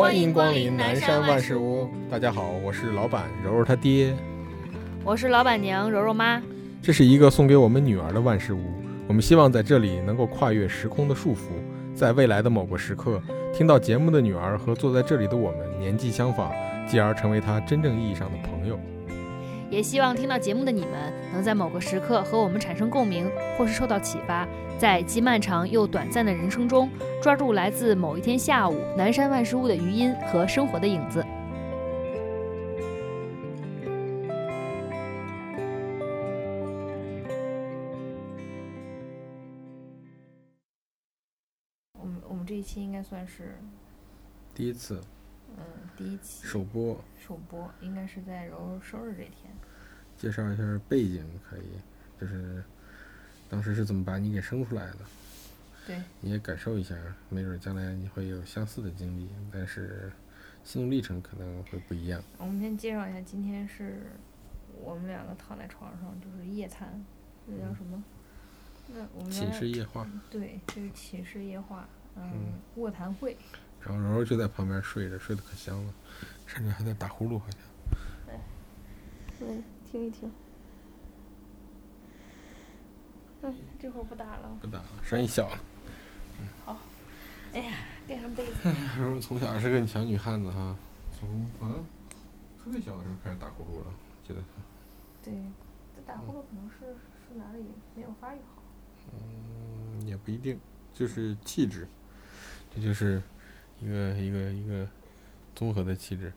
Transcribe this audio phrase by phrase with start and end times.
[0.00, 1.86] 欢迎光临南山万事屋。
[2.10, 4.16] 大家好，我是老板柔柔他爹，
[5.04, 6.40] 我是老板娘柔柔妈。
[6.80, 8.60] 这是一个送给我们女儿的万事屋。
[9.06, 11.50] 我们希望在这里能够跨越时空的束缚，
[11.94, 13.20] 在未来的某个时刻，
[13.52, 16.50] 听到节目的女儿和坐在这里的我们年纪相仿，
[16.88, 18.80] 继而成为她真正意义上的朋友。
[19.68, 24.48] 也希望听到节目的你们，能在某个时刻和我们产生共鸣，或是受到启发，
[24.80, 26.88] 在既漫长又短暂的人生中，
[27.22, 31.22] 抓住来自某一天下午南山万事屋的余音和生活的影子。
[41.92, 43.54] 我们我们这一期应该算是，
[44.54, 44.98] 第一次
[45.58, 45.62] 嗯，
[45.94, 49.52] 第一期首播，首播，应该是在柔柔生日这天。
[50.16, 51.68] 介绍一下背景可以，
[52.18, 52.64] 就是
[53.50, 54.98] 当时是怎么把你给生出来的，
[55.86, 56.94] 对，你也感受一下，
[57.28, 60.12] 没准将来你会有相似的经历，但是
[60.62, 62.22] 心路历程可能会不一样。
[62.38, 64.12] 我们先介绍一下，今天是
[64.80, 67.04] 我们两个躺在床上，就是夜谈，
[67.46, 68.02] 那叫什么？
[68.92, 73.36] 那我们寝室夜话，对，就是寝室夜话，嗯嗯，卧谈会。
[73.80, 75.94] 然后柔柔就在旁边睡着，睡得可香了，
[76.46, 77.60] 甚至还在打呼噜，好像。
[79.40, 80.30] 嗯，听一听。
[83.42, 84.58] 嗯，这会儿不打了。
[84.60, 85.58] 不打了，声音小了。
[86.64, 86.76] 好
[87.52, 87.74] 哎呀，
[88.06, 88.52] 垫上被子。
[88.98, 90.76] 柔柔从小是个小女汉子哈，
[91.18, 91.28] 从
[91.60, 91.74] 啊
[92.62, 93.86] 特别小的时候开始打呼噜了，
[94.26, 94.40] 记得。
[95.24, 95.32] 对，
[95.96, 98.62] 这打呼噜可能是是哪里没有发育好。
[99.12, 100.60] 嗯，也不一定，
[100.94, 101.88] 就是气质，
[102.74, 103.22] 这就是
[103.80, 104.86] 一个一个一个
[105.54, 106.32] 综合的气质。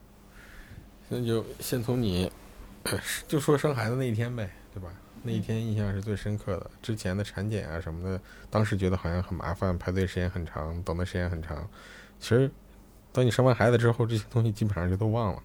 [1.10, 2.32] 那就先从你，
[3.28, 4.90] 就说生孩子那一天呗，对吧？
[5.24, 6.70] 那一天印象是最深刻的。
[6.82, 11.68] 之前的产检啊什么的，当时觉得好像很麻烦，排队时间很长，等的时间很长。
[12.20, 12.52] 其实，
[13.12, 15.42] 等你生完孩子之后，这些东西基本上就都忘了，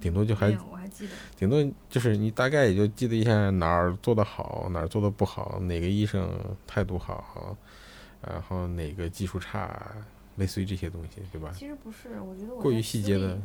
[0.00, 1.12] 顶多就还，我还记得。
[1.36, 6.30] 顶多就是你大概也就记得一下哪儿做的好，哪儿做的不好，哪个医生
[6.66, 7.56] 态度好，
[8.22, 9.96] 然后哪个技术差，
[10.36, 11.50] 类似于这些东西，对吧？
[11.54, 13.38] 其实不是，我觉得我过于细节的，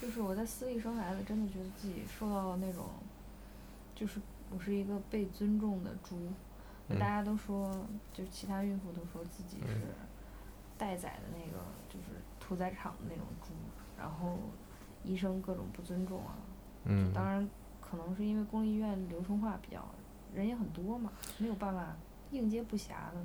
[0.00, 2.84] 就是我在私立生孩子，真的觉得自己受到了那种，
[3.94, 4.20] 就是
[4.50, 6.16] 我是一个被尊重的猪。
[6.90, 7.70] 嗯大家都说，
[8.14, 9.92] 就是其他孕妇都说自己是嗯
[10.78, 12.06] 待宰的那个，就是
[12.40, 13.52] 屠宰场的那种猪，
[13.98, 14.38] 然后
[15.04, 16.32] 医生各种不尊重啊。
[16.84, 17.46] 嗯，当然，
[17.78, 19.84] 可能是因为公立医院流程化比较，
[20.32, 21.94] 人也很多嘛，没有办法
[22.30, 23.16] 应接不暇的，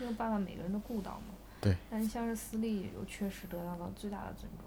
[0.00, 1.34] 没有办法每个人都顾到嘛。
[1.60, 1.76] 对。
[1.88, 4.66] 但是像是私立，又确实得到了最大的尊重。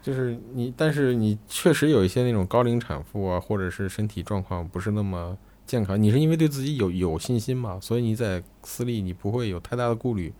[0.00, 5.36] 就是你，但是你确实有一些那种高龄产妇啊，或者是身体状况不是那么
[5.68, 10.32] 健康，你是因为对自己有有信心嘛，所以你在私立你不会有太大的顾虑，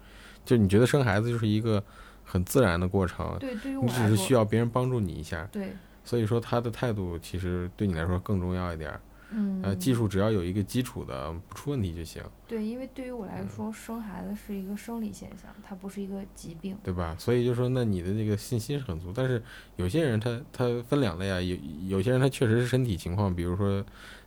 [0.42, 1.84] 就你觉得生孩子就是一个
[2.24, 9.00] 很自然的过程，对，对于我你只，是需要别人帮助你一下，对，所以说他的态度其实对你来说更重要一点儿。
[9.30, 16.74] 嗯，呃，技术只要有一个基础的，不出问题就行，对，因为对于我来嗯说，生孩子是一个生理现象，它不是一个疾病。
[16.82, 17.14] 对吧？
[17.18, 19.12] 所以就说，那你的这个信心是很足。
[19.14, 19.42] 但是
[19.76, 21.54] 有些人他他分两类啊，有
[21.88, 23.84] 有些人他确实是身体情况，比如说，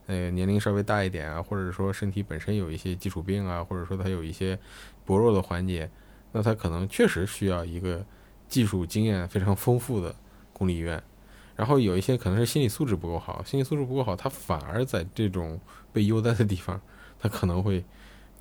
[0.07, 4.57] 呃，年龄稍微大一点啊，或者说身体本身有一些基础病啊，或者说他有一些
[5.05, 5.89] 薄弱的环节，
[6.31, 8.05] 那他可能确实需要一个
[8.49, 10.15] 技术经验非常丰富的
[10.51, 11.01] 公立医院。
[11.55, 15.59] 然后有一些可能是心理素质不够好，心理素质不够好，他反而在这种
[15.93, 16.81] 被优待的地方，
[17.19, 17.83] 他可能会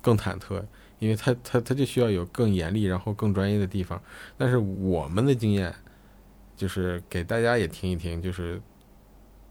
[0.01, 0.63] 更忐忑，
[0.97, 4.01] 因为他他他就需要有更严厉，然后更专业的地方。
[4.37, 5.71] 但是我们的经验
[6.57, 8.59] 就是给大家也听一听，就是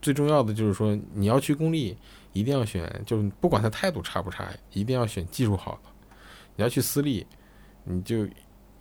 [0.01, 1.97] 最重要的就是说，你要去公立，
[2.33, 5.91] 一定要选，就是不管他态度差不差，一定要选技术好的。
[6.57, 7.27] 你要去私立，
[7.85, 8.29] 你就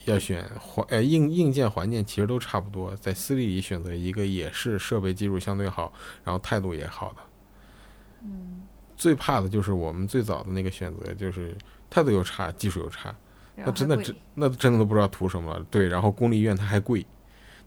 [0.05, 5.91] 要选环呃硬硬件环境其实都差不多，在私立里选择一个也是设备技术相对好，
[6.23, 7.17] 然后态度也好的。
[8.23, 8.63] 嗯，
[8.95, 11.55] 最怕的就是我们最早的那个选择，就是
[11.89, 13.15] 态度又差，技术又差。
[13.55, 15.65] 那真的真那真的都不知道图什么了。
[15.69, 17.05] 对，然后公立医院它还贵，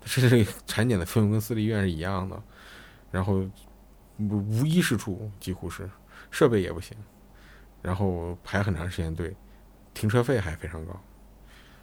[0.00, 2.42] 它甚至产检的费用跟私立医院是一样的，
[3.12, 3.46] 然后
[4.18, 5.88] 无无一是处，几乎是
[6.32, 6.96] 设备也不行，
[7.80, 9.32] 然后排很长时间队，
[9.94, 11.00] 停车费还非常高。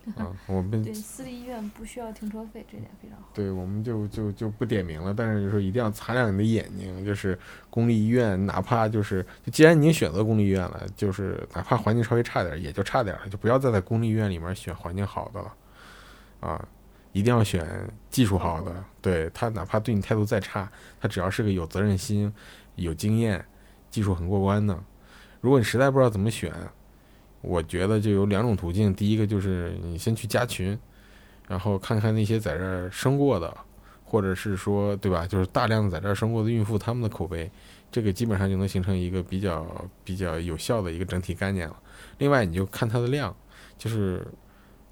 [0.15, 3.27] 啊，我们对私立医院不需要停车费，这点非常好。
[3.31, 7.37] 对，我们就就就不点名了，但是就是一定要擦亮你的眼睛，就是
[7.69, 15.53] 公立医院，哪怕就是，既然你选择公立医院了，就是哪怕环境稍微差点儿，也就差点儿了，就不要再在公立医院里面选环境好的了，
[16.39, 16.67] 啊，
[17.11, 17.65] 一定要选
[18.09, 22.31] 技术好的，对他哪怕对你态度再差，他只要是个有责任心、
[22.75, 23.43] 有经验、
[23.89, 24.77] 技术很过关的，
[25.41, 26.53] 如果你实在不知道怎么选，
[27.41, 30.77] 我觉得就有两种途径，第一个就是你先去加群。
[31.47, 33.51] 然后看看那些在这儿生过的，
[34.05, 37.49] 或者是说对吧，就是大量的在这儿生过的孕妇他们的口碑，
[37.91, 39.65] 这个基本上就能形成一个比较
[40.03, 41.75] 比较有效的一个整体概念了。
[42.19, 43.35] 另外，你就看它的量，
[43.79, 44.23] 就是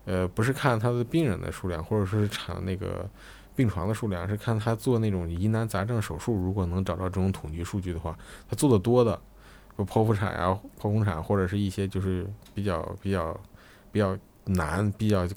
[0.08, 3.08] 呃不是看他的病人的数量，或者说是产那个
[3.56, 8.18] 病床的数量，是看他做那种疑难杂症手术，如果能找到这种统计数据的话，
[8.50, 9.22] 他做的多的。
[9.78, 12.26] 就剖腹产呀、剖宫产，或者是一些就是
[12.56, 13.40] 比较比较
[13.92, 15.28] 比较难、比较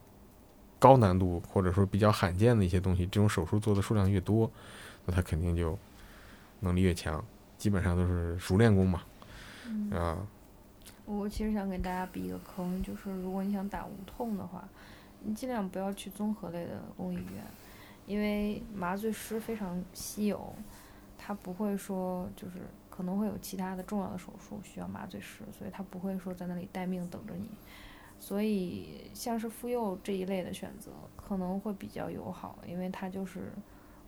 [0.79, 4.51] 高难度，或者说比较罕见的一些东西，这种手术做的数量越多，
[5.05, 5.79] 那他肯定就
[6.61, 7.23] 能力越强。
[7.59, 9.03] 基本上都是熟练工嘛。
[9.93, 10.17] 啊。
[11.19, 14.69] 我其实想给大家避一个坑，就是如果你想打无痛的话，
[15.23, 17.45] 你尽量不要去综合类的公立医院，
[18.07, 20.55] 因为麻醉师非常稀有，
[21.19, 22.59] 他不会说就是。
[22.91, 27.49] 可能会有其他的重要的手术需要麻醉师，所以他不会说在那里待命等着你。
[28.19, 33.53] 所以像是妇幼这一类的选择可能会比较友好，因为它就是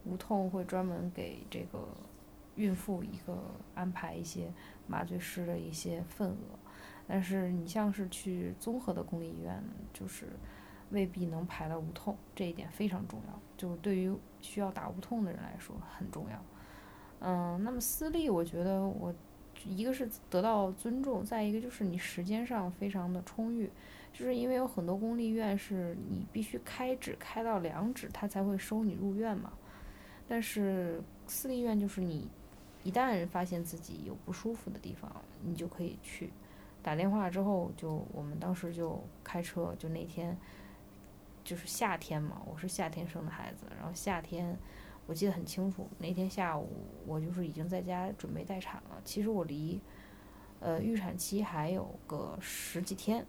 [0.04, 1.88] 无痛会专门给这个
[2.56, 3.38] 孕妇一个
[3.74, 4.52] 安排一些
[4.86, 6.58] 麻醉师的一些份额。
[7.14, 9.62] 但是你像是去综合的公立医院，
[9.92, 10.28] 就是
[10.92, 14.10] 未必能排到无痛，这一点非常重要，就对于
[14.40, 16.42] 需要打无痛的人来说很重要。
[17.20, 19.14] 嗯，那么私立，我觉得我
[19.66, 23.70] 一个是得到尊重，再一个就是你时间上非常的充裕，
[24.10, 29.52] 就是因为有很多公立医院是你必须开指开到两指，他才会收你入院嘛。
[30.26, 32.26] 但是私立医院就是你
[32.82, 36.30] 一旦发现自己有不舒服的地方，你就可以去
[36.82, 40.36] 打电话之后，就我们当时就开车，就那天
[41.44, 44.58] 就是夏天嘛，我是夏天生的孩子，然后夏天。
[45.04, 46.68] 我记得很清楚，那天下午
[47.06, 49.00] 我就是已经在家准备待产了。
[49.04, 49.80] 其实我离，
[50.60, 53.26] 呃，预产期还有个十几天，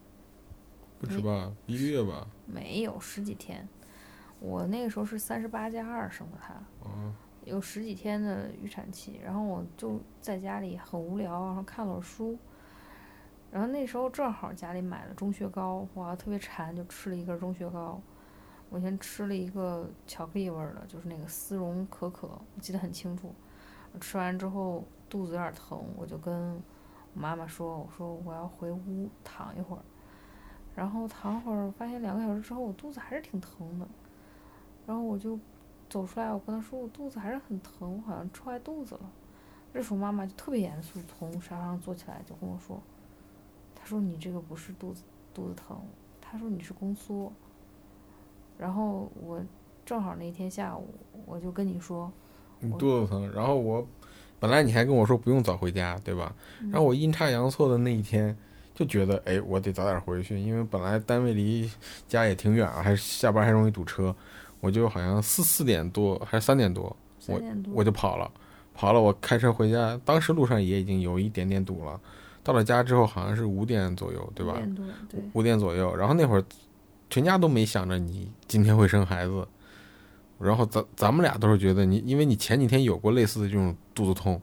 [0.99, 2.27] 不止吧，一个月吧？
[2.45, 3.67] 没有十几天，
[4.39, 6.53] 我那个时候是三十八加二生的他，
[7.43, 9.19] 有十几天的预产期。
[9.23, 12.37] 然后我就在家里很无聊，然后看了书，
[13.53, 18.01] 然后那时候正好家里买了中雪糕，哇，特别馋，就吃了一根中雪糕。
[18.71, 23.31] 我先吃了一个巧克力味儿的，就是那个丝绒可可，我记得很清楚。
[24.01, 26.55] 吃完之后肚子有点疼，我就跟
[27.13, 29.83] 我妈妈说：“我说我要回屋躺一会儿。”
[30.73, 33.87] 然后躺会儿，发现两个小时之后我肚子还是挺疼的。
[34.87, 35.39] 然后我就
[35.87, 39.11] 走出来，我跟她说：“我肚子还是很疼，我好像吃坏肚子了。”
[39.71, 42.81] 这时候妈妈就特别严肃，从沙发上坐起来就跟我说
[43.83, 45.03] ：“她说你这个不是肚子
[45.33, 45.77] 肚子疼，
[46.21, 47.29] 他说你是宫缩。”
[48.57, 49.41] 然后我
[49.85, 50.87] 正好那天下午，
[51.25, 52.09] 我就跟你说，
[52.61, 53.29] 你肚子疼。
[53.33, 53.85] 然后我
[54.39, 56.33] 本来你还跟我说不用早回家，对吧？
[56.71, 58.33] 然后我阴差阳错的那一天
[58.73, 61.69] 就觉得，哎，我得早点回去，因为本来单位离
[62.07, 64.15] 家也挺远啊，还下班还容易堵车。
[64.61, 66.95] 我就好像四四点多还是三点多，
[67.27, 67.41] 我
[67.73, 68.31] 我就跑了，
[68.73, 69.01] 跑了。
[69.01, 71.99] 我开车回家，当时路上也已经有一点点堵了。
[72.43, 74.53] 到了家之后好像是五点左右，对吧？
[74.53, 75.21] 五点多，对。
[75.33, 76.43] 五点左右，然后那会儿。
[77.09, 79.47] 全家都没想着你今天会生孩子，
[80.39, 84.41] 然后咱咱们俩都是觉得你，因为你前几天有过类似的这种肚子痛，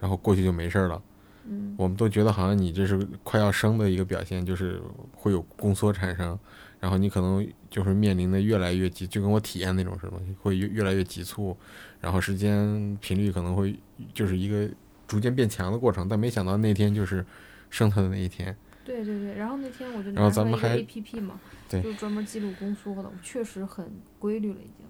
[0.00, 1.00] 然后过去就没事了。
[1.44, 6.36] 嗯，我们都觉得好像你这是快要生的一个表现，就是会有宫缩产生，
[6.80, 11.56] 然后你可能就是面临的越来越急，就跟我体验那种什么，会越越来越急促，
[12.00, 13.78] 然后时间频率可能会
[14.12, 14.68] 就是一个
[15.08, 16.06] 逐渐变强的过程。
[16.08, 17.26] 但没想到那天就是
[17.70, 18.56] 生他的那一天。
[18.84, 21.40] 对对对，然后那天我就拿出来一个 A P P 嘛。
[21.68, 24.86] 就专门记录宫缩的，我确实很规律了已经，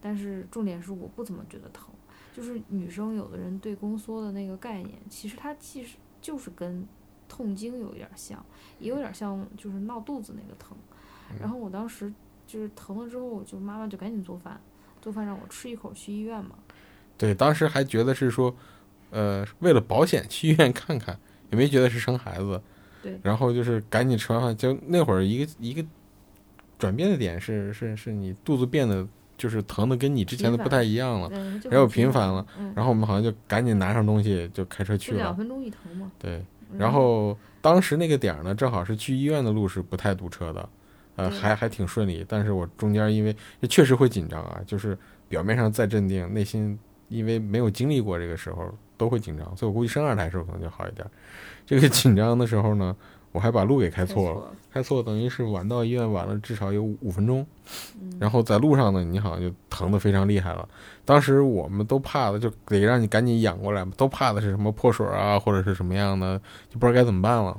[0.00, 1.88] 但是重点是我不怎么觉得疼。
[2.34, 6.88] 就是女生有的人对宫缩的那个概念，其实它其实就是跟
[7.28, 8.42] 痛经有一点像，
[8.78, 10.74] 也有点像就是闹肚子那个疼。
[11.38, 12.10] 然后我当时
[12.46, 14.58] 就是疼了之后，就妈妈就赶紧做饭，
[15.02, 16.52] 做饭让我吃一口去医院嘛。
[17.18, 18.56] 对，当时还觉得是说，
[19.12, 21.16] 呃，为了保险去医院看看，
[21.52, 22.60] 也没觉得是生孩子。
[23.00, 23.16] 对。
[23.22, 25.86] 然后就是赶紧吃完饭，就那会儿一个一个。
[26.78, 29.06] 转变的点是是是你肚子变得
[29.38, 31.30] 就是疼的跟你之前的不太一样了，
[31.70, 35.18] 然后频繁了，然后我们好像就赶紧拿上东西就开车去了。
[35.18, 36.10] 两分钟一疼嘛。
[36.18, 36.44] 对，
[36.76, 40.68] 然后当时那个点儿呢，正好是去医院的路是不太堵车的，
[41.14, 42.26] 呃，还还挺顺利。
[42.28, 43.32] 但是我中间因为
[43.68, 46.76] 确实会紧张啊，就是表面上再镇定，内心
[47.08, 51.04] 因为没有经历过这个时候都会紧张，所以我估计生二胎时候可能就好一点。
[51.66, 52.94] 这个紧张的时候呢。
[53.32, 57.46] 我还把路给开错了，开错等于是晚到医院晚了至少有五分钟，
[58.20, 60.68] 然后在路上呢，你好像就疼得非常厉害了。
[61.02, 67.56] 当时我们都怕的，就得让你赶紧养过来嘛，都怕的是什么破水啊，或者是什么样的，就不知道该怎么办了。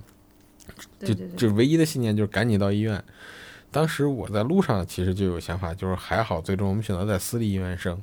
[0.99, 3.03] 就就唯一的信念就是赶紧到医院。
[3.71, 7.99] 当时我在路上其实就有想法，就是还好，最终我们选择在私立医院生，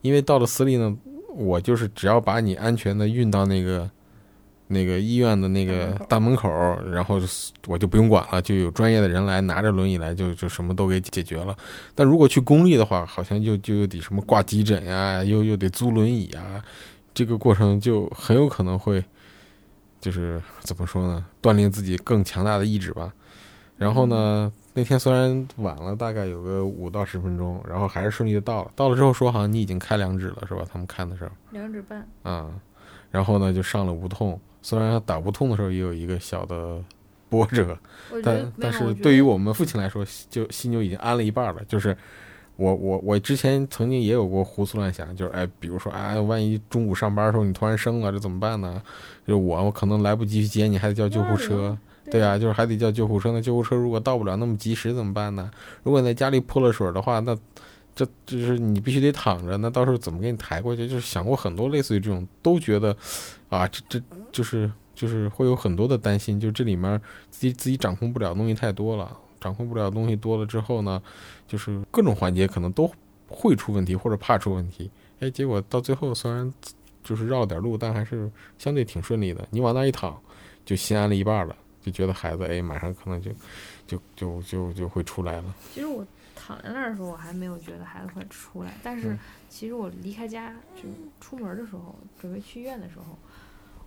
[0.00, 0.96] 因为到了私立呢，
[1.34, 3.90] 我就是只要把你安全的运到那个
[4.68, 6.48] 那个医院的那个大门口，
[6.90, 7.20] 然后
[7.66, 11.54] 我就不用管了，就有专业的人来拿着轮椅来，就就什么都给解决了。
[11.94, 16.64] 但如果去公立的话，好像就就又得什么挂急诊呀，又又得租轮椅啊，
[17.12, 19.04] 这个过程就很有可能会，
[20.00, 23.12] 就是怎么说呢，锻炼自己更强大的意志吧。
[23.76, 28.70] 然后呢，那天虽然晚了大概有个五到十分钟，然后还是顺利的到了。
[28.74, 30.64] 到了之后说好像你已经开两指了，是吧？
[30.70, 32.04] 他们看的时候，两指半。
[32.24, 32.50] 啊，
[33.12, 34.38] 然后呢就上了无痛。
[34.62, 36.82] 虽然打无痛的时候也有一个小的
[37.28, 37.78] 波折，
[38.24, 41.62] 但但是对于我们父亲来说，就心就已经安了一半了。
[41.68, 41.96] 就是
[42.56, 48.82] 我我我之前曾经也有过胡思乱想，就是哎，比如说哎，万一中午上班的时候你突然生了，这怎么办呢？
[49.24, 51.78] 就我我可能来不及去接你，还得叫救护车。
[52.10, 53.32] 对啊，就是还得叫救护车。
[53.32, 55.50] 那救护车如果到不了那么及时怎么办呢？
[55.82, 57.36] 如果你在家里泼了水的话，那
[57.94, 59.56] 这就是你必须得躺着。
[59.56, 60.88] 那到时候怎么给你抬过去？
[60.88, 62.96] 就是想过很多类似于这种，都觉得
[63.48, 64.02] 啊，这这。
[64.32, 71.00] 就是就是会有很多的担心，就这里面自己自己掌控不了东西太多了，掌控不了东西多了之后呢，
[71.46, 72.90] 就是各种环节可能都
[73.28, 74.90] 会出问题或者怕出问题。
[75.20, 76.52] 哎，结果到最后虽然
[77.04, 79.46] 就是绕了点路，但还是相对挺顺利的。
[79.50, 80.20] 你往那一躺，
[80.64, 81.54] 就心安了一半了，
[81.84, 83.30] 就觉得孩子哎马上可能就
[83.86, 85.54] 就就就就会出来了。
[85.72, 89.16] 其实我躺在那儿的时候，我还没有觉得孩子会出来，但是
[89.48, 90.82] 其实我离开家就
[91.20, 93.04] 出门的时候，准备去医院的时候。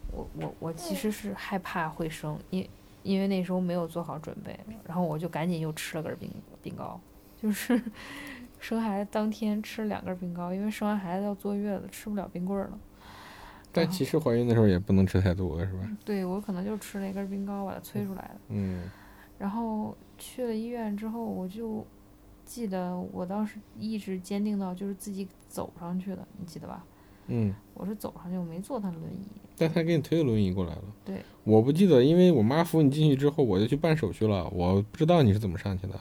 [0.09, 2.65] 我我我其实是害怕会生，因
[3.03, 6.31] 因为那时候没有做好准备，然后我就赶紧又吃了根冰
[6.63, 6.97] 冰糕，
[7.41, 7.81] 就是
[8.57, 12.79] 生孩子当天吃了两根冰糕，因为生完孩子要坐月子，吃不了冰棍了。
[13.77, 15.89] 但其实怀孕的时候也不能吃太多，是吧？
[16.03, 18.39] 对，我可能就吃了一根冰糕把它催出来的。
[18.49, 18.89] 嗯。
[19.37, 21.85] 然后去了医院之后，我就
[22.43, 26.83] 记得我当时意志坚定到就是自己走上去的，你记得吧？
[27.27, 27.53] 嗯。
[27.73, 29.27] 我是走上去，我没坐他的轮椅。
[29.59, 30.83] 但他给你推个轮椅过来了。
[31.05, 34.47] 对，我不记得，因为我妈扶你进去之后，我就去办手续了。
[34.49, 35.99] 我不知道你是怎么上去的，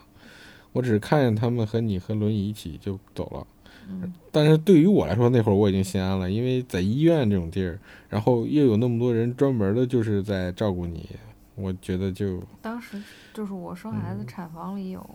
[0.72, 3.46] 我只是看见他们和你和轮椅一起就走了。
[3.88, 4.12] 嗯。
[4.32, 7.78] 但是对于我来说，那会儿我已经心安了，因为在医院这种地儿，
[8.08, 11.08] 然后又有那么多人专门的就是在照顾你，
[11.54, 12.42] 我觉得就。
[12.60, 13.02] 当时
[13.32, 15.08] 就是我生孩子，产房里有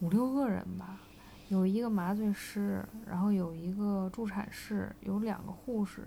[0.00, 1.00] 五六个人吧，
[1.48, 6.02] 有一个麻醉师，然后有一个助产士，有两个护士。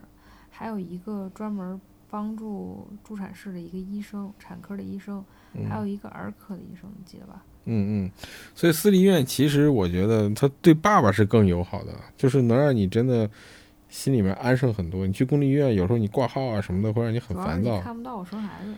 [0.54, 1.80] 还有一个专门
[2.10, 5.24] 帮助助产士的一个医生，产科的医生，
[5.70, 7.42] 还有一个儿科的医生，你记得吧？
[7.66, 8.12] 嗯嗯，
[8.56, 13.30] 所以私立医院其实我觉得他对爸爸是更友好的，就是能让你真的
[13.90, 15.06] 心里面安生很多。
[15.06, 17.80] 你去公立医院，有时候你挂号啊什么的，会让你很烦躁。
[17.82, 18.74] 看不到我生孩子，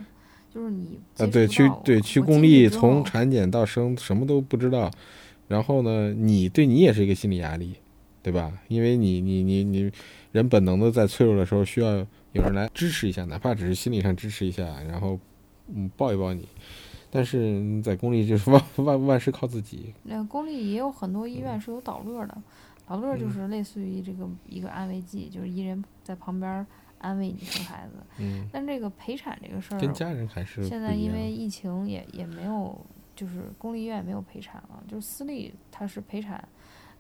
[0.54, 4.92] 就是你啊，对，去对去公立，从产检到生什么都不知道，
[5.48, 7.76] 然后呢，你对你也是一个心理压力，
[8.22, 8.52] 对吧？
[8.68, 9.92] 因为你你你你。
[10.34, 11.92] 人本能的在脆弱的时候需要
[12.32, 15.20] 有人来支持一下，哪怕只是心理上支持一下，然后
[15.68, 16.48] 嗯抱一抱你。
[17.14, 19.94] 但是在公立就是万万万事靠自己。
[20.04, 22.42] 那公立也有很多医院是有导乐的，
[22.88, 26.66] 导乐就是类似于这个一个安慰剂，就是一人在旁边
[26.98, 28.04] 安慰你生孩子。
[28.18, 28.48] 嗯。
[28.52, 32.76] 但这个陪产这个事儿，跟家人还是现在因为疫情也也没有，
[33.16, 36.44] 就是公立医院也没有陪产了，就是私立它是陪产，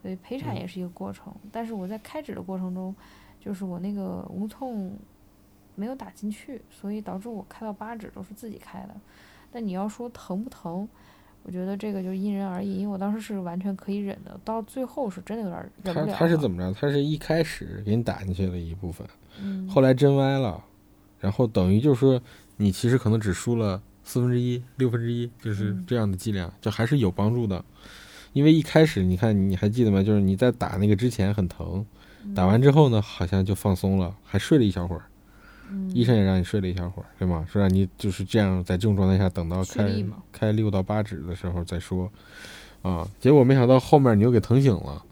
[0.02, 1.34] 所以陪产也是一个过程。
[1.52, 2.96] 但是我在开指的过程中。
[3.44, 4.98] 就是我那个无痛
[5.76, 8.96] 没有打进去，所以导致我开到八指都是自己开的。
[9.54, 10.88] 但你要说疼不疼，
[11.44, 12.80] 我觉得这个就因人而异。
[12.80, 16.08] 因为我当时是完全可以忍的，到最后是真的有点忍不了。
[16.08, 16.74] 他他是怎么着？
[16.74, 19.08] 他是一开始给你打进去了一部分，
[19.40, 20.64] 嗯，后来针歪了，
[21.20, 22.20] 然后等于就是说
[22.58, 27.64] 你其实可能只输了四分之一、六分之一，就是这样的剂量，就还是有帮助的。
[28.34, 30.02] 因为一开始你看你还记得吗？
[30.02, 31.86] 就是你在打那个之前很疼。
[32.34, 35.04] 打完之后呢，好像就放松了，还睡了一小会儿。
[35.94, 37.46] 医生也让你睡了一小会儿，对吗？
[37.52, 39.90] 说让你就是这样，在这种状态下等到开
[40.32, 42.12] 开六到八指的时候再说。
[42.82, 45.04] 啊，结果没想到后面你又给疼醒了，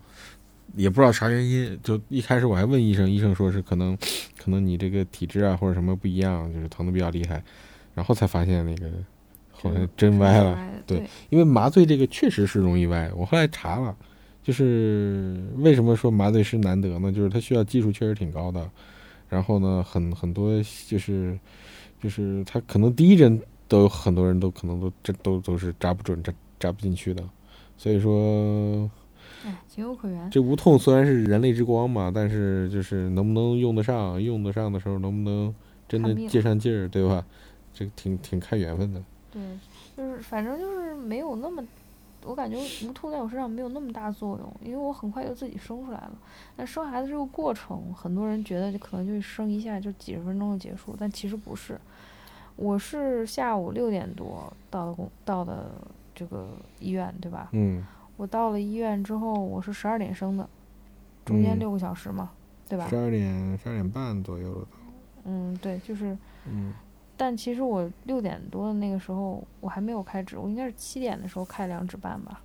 [0.75, 1.79] 也不知道啥原因。
[1.81, 3.97] 就一开始我还问医生，医生说是可能
[4.37, 7.43] 可能你这个体质啊或者什么不一样，就是疼的比较厉害。
[7.95, 8.89] 然后才发现那个
[9.51, 10.57] 好像真歪了。
[10.85, 13.11] 对，因为麻醉这个确实是容易歪。
[13.15, 13.95] 我后来查了。
[14.43, 17.11] 就是为什么说麻醉师难得呢？
[17.11, 18.67] 就是他需要技术确实挺高的，
[19.31, 20.51] 然后呢，很很多
[20.85, 21.39] 就是
[22.03, 27.23] 就是他可能第一针都有很多人都可能都这都都是扎不准、扎扎不进去的，
[27.77, 28.91] 所以说，
[29.45, 30.29] 哎，情有可原。
[30.29, 35.55] 这无痛虽然是人类之光嘛，但是就是能不能用得上，用得上的时候能不能
[35.87, 37.25] 真的借上劲儿，对吧？
[37.73, 39.01] 这个挺挺看缘分的。
[39.31, 39.41] 对，
[39.95, 41.63] 就是反正就是没有那么。
[42.23, 46.11] 我感觉无痛在我身上没有那么大作用，因为我很快就自己生出来了。
[46.55, 51.79] 但生孩子这个过程，很多人觉得就可能就生一下就几十分钟就结束，但其实不是。
[52.55, 55.71] 我是下午六点多到的公到的
[56.13, 56.49] 这个
[56.79, 57.49] 医院，对吧？
[57.53, 57.83] 嗯
[58.17, 60.47] 我到了医院之后，我是十二点生的，
[61.25, 62.29] 中间嗯六个小时嘛，
[62.69, 62.95] 对吧十？
[62.95, 64.77] 二点十二点半左右了都。
[65.23, 66.15] 嗯，对，就是。
[66.45, 66.73] 嗯
[67.17, 72.41] 但其实我六点多的那个时候，我还没有开指，我应该是七点的时候开两指半吧，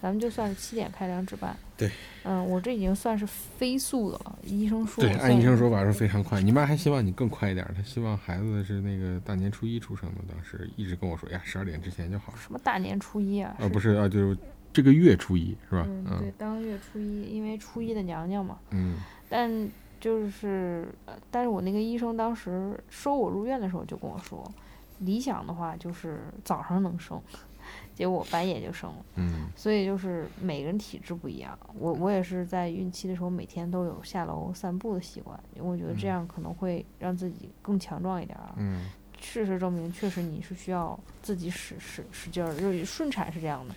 [0.00, 1.56] 咱们就算是七点开两指半。
[1.76, 1.90] 对。
[2.22, 4.38] 嗯，我这已经算是飞速的了。
[4.44, 6.42] 医生说对，按医生说法是非常快。
[6.42, 12.38] 你妈还希望你更快一点儿，她希望孩子是那个大年初一出生的，当时一直跟我说呀，十二点之前就好了。
[12.38, 13.56] 什么大年初一啊？
[13.58, 14.36] 啊，不是啊，就是
[14.70, 15.86] 这个月初一是吧？
[15.88, 18.58] 嗯，对，当月初一，因为初一的娘娘嘛。
[18.72, 18.98] 嗯
[19.30, 19.48] 但
[20.00, 24.42] 就是，呃但是我那个医生当时收我入院的时候就跟我说，
[25.00, 27.20] 理想的话就是早上能生，
[27.94, 29.04] 结果半夜就生了。
[29.16, 38.38] 嗯所以就是每个人体质不一样，我我也是在孕期的时候每天都有下楼散步的习惯，因为我觉得这样可能会让自己更强壮一点。
[38.56, 38.88] 嗯
[39.22, 43.74] 事实证明，确实你是需要自己使使使劲儿，就是顺产是这样的，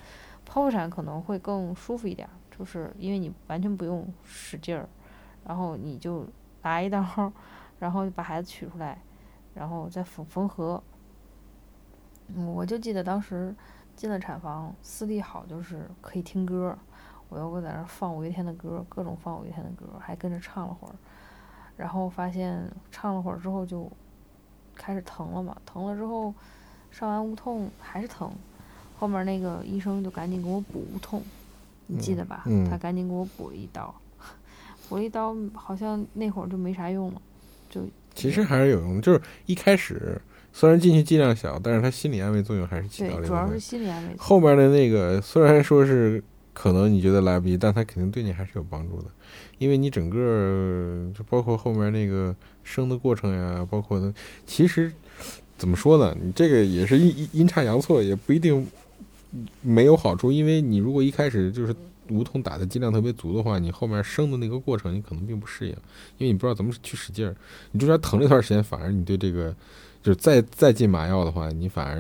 [0.48, 4.88] 剖腹产可能会更舒服一点儿，就是因为你完全不用使劲儿，
[5.46, 6.26] 然后你就
[6.62, 7.32] 拿一刀，
[7.80, 8.98] 然后把孩子取出来，
[9.54, 10.82] 然后再缝缝合。
[12.28, 13.54] 嗯，我就记得当时
[13.96, 16.80] 进了产房，私立好就是可以听歌儿，
[17.30, 20.96] 我又在那儿放五月天的歌儿，各种放五月天的歌儿，还跟着唱了会儿，
[21.76, 23.92] 然后发现唱了会儿之后就
[24.74, 26.34] 开始疼了嘛，疼了之后
[26.90, 28.32] 上完无痛还是疼，
[28.98, 31.22] 后面那个医生就赶紧给我补无痛，
[31.88, 32.44] 你记得吧？
[32.46, 33.94] 嗯他赶紧给我补了一刀，
[34.94, 37.22] 补了一刀好像那会儿就没啥用了，
[37.68, 37.82] 就
[38.14, 40.22] 其实还是有用，就是一开始
[40.52, 43.60] 虽然进去剂量小，但是它心理安慰作用还是起到了对，主要是。
[43.60, 44.14] 心理安慰。
[44.20, 46.24] 后面的那个虽然说是
[46.54, 49.08] 可能你觉得来不及，但它肯定对你还是有帮助的，
[49.58, 54.14] 因为你整个就包括后面那个生的过程呀，包括呢，
[54.46, 54.92] 其实
[55.58, 58.68] 怎么说呢，你这个也是阴阴阴差阳错，也不一定
[59.64, 61.76] 没有好处，因为你如果一开始就是
[62.10, 65.72] 无痛打的剂量特别足的话，你后面生的那个过程你可能并不适应，
[66.18, 67.36] 因为你不知道怎么去使劲儿，
[67.72, 69.56] 你中间疼了一段时间，反而你对这个
[70.02, 71.98] 就是再 再进麻药的话，你反而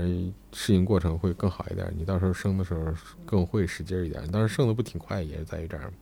[0.51, 2.93] 适应过程会更好一点，你到时候生的时候
[3.25, 4.21] 更会使劲儿一点。
[4.31, 5.93] 当时生的不挺快，也是在于这儿嘛。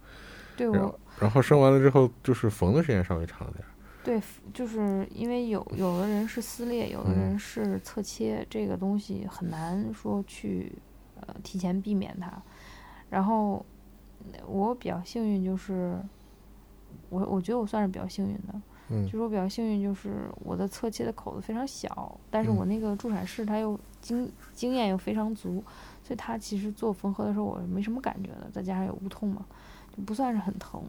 [0.58, 3.70] 对我然后生完了之后，就是缝的时间稍微长点儿。
[4.04, 4.20] 对，
[4.54, 10.72] 就是因为有有的人是撕裂，有的嗯人是侧切，这个东西很难说去
[11.20, 12.42] 呃提前避免它。
[13.10, 13.64] 然后呃
[14.47, 15.97] 我比较幸运，就是
[17.10, 25.63] 我我觉得我算是比较幸运的，嗯就是我比较幸运，就是我的侧切的口子非常小，但是嗯我那个助产士他又经经验又非常足，
[26.03, 29.45] 所以他其实做缝合的时候我是没什么感觉的，再加上有无痛嘛，
[29.95, 30.81] 就不算是很疼。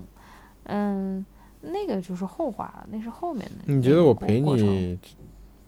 [0.64, 1.24] 嗯，
[1.60, 3.72] 那个就是后话，那是后面的。
[3.72, 4.98] 你觉得我陪你，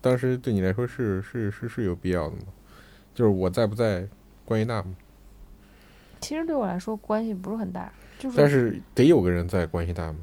[0.01, 2.43] 当时对你来说是是是是有必要的吗？
[3.13, 4.07] 就是我在不在
[4.45, 4.95] 关于那吗？
[6.25, 10.19] 其实对我来说关系不是很大，就是但是得有个人在关系大吗？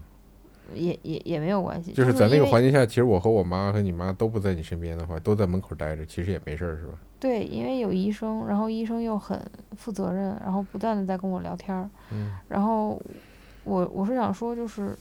[0.73, 6.93] 也也也没有关系，就是在那个环境下，其实我和我妈和你妈都不在你身边的话，都在门口待着，其实也没事儿，是吧？
[7.19, 9.39] 对，因为有医生，然后医生又很
[9.75, 13.01] 负责任，然后不断的在跟我聊天儿，嗯然后
[13.65, 14.97] 我我是想说，就是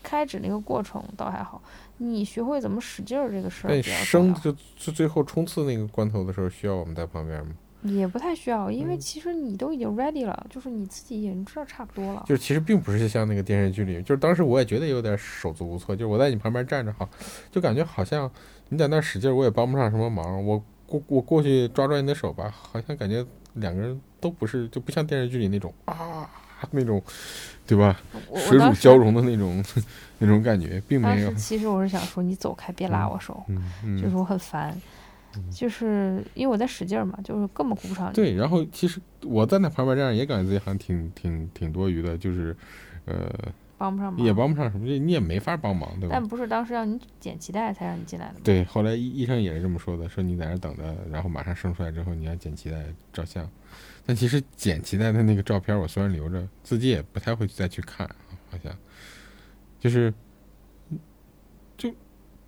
[0.00, 1.60] 开指那个过程倒还好，
[1.96, 7.52] 你学会怎么使劲儿这个事儿生，就就最后冲刺那个关头的时候，需要我们在旁边吗？
[7.82, 12.24] 也不太需要，因为嗯其实你都已经 ready 了，就是你自己已经知道差不多了。
[12.26, 17.08] 就其实并不是像那个电视剧里，就是当时我也觉得有点手足无措，就是我在你旁边站着哈，
[17.50, 18.30] 就感觉好像
[18.68, 20.44] 你在那儿使劲儿，我也帮不上什么忙。
[20.44, 26.28] 我过我过去抓抓你的手吧，好像感觉两个人都不是，就不像电视剧里那种啊
[26.70, 27.02] 那种，
[27.66, 27.98] 对吧？
[28.36, 29.64] 水乳交融的那种
[30.18, 31.32] 那种感觉，并没有。
[31.32, 34.76] 其实我是想说，你走开，别拉嗯我手，嗯嗯，就是我很烦，
[35.50, 38.14] 就是因为我在使劲儿嘛，就是根本顾不上你。
[38.14, 38.34] 对。
[38.34, 42.56] 然后其实我在那旁边这样也感觉自己好像挺挺挺多余的，就是
[43.04, 43.30] 呃
[43.78, 46.16] 帮不上忙，也帮不上什么，你也没法帮忙，对吧？
[46.18, 48.40] 但不是当时让你剪脐带才让你进来的吗？
[48.44, 53.48] 对，后来医医生也是这么说的，说你在那等着，然后马上生出来之后你要剪脐带照相。
[54.04, 58.06] 但其实剪脐带的那个照片我虽然留着，自己也不太会再去看，
[58.50, 58.72] 好像
[59.78, 60.16] 就是就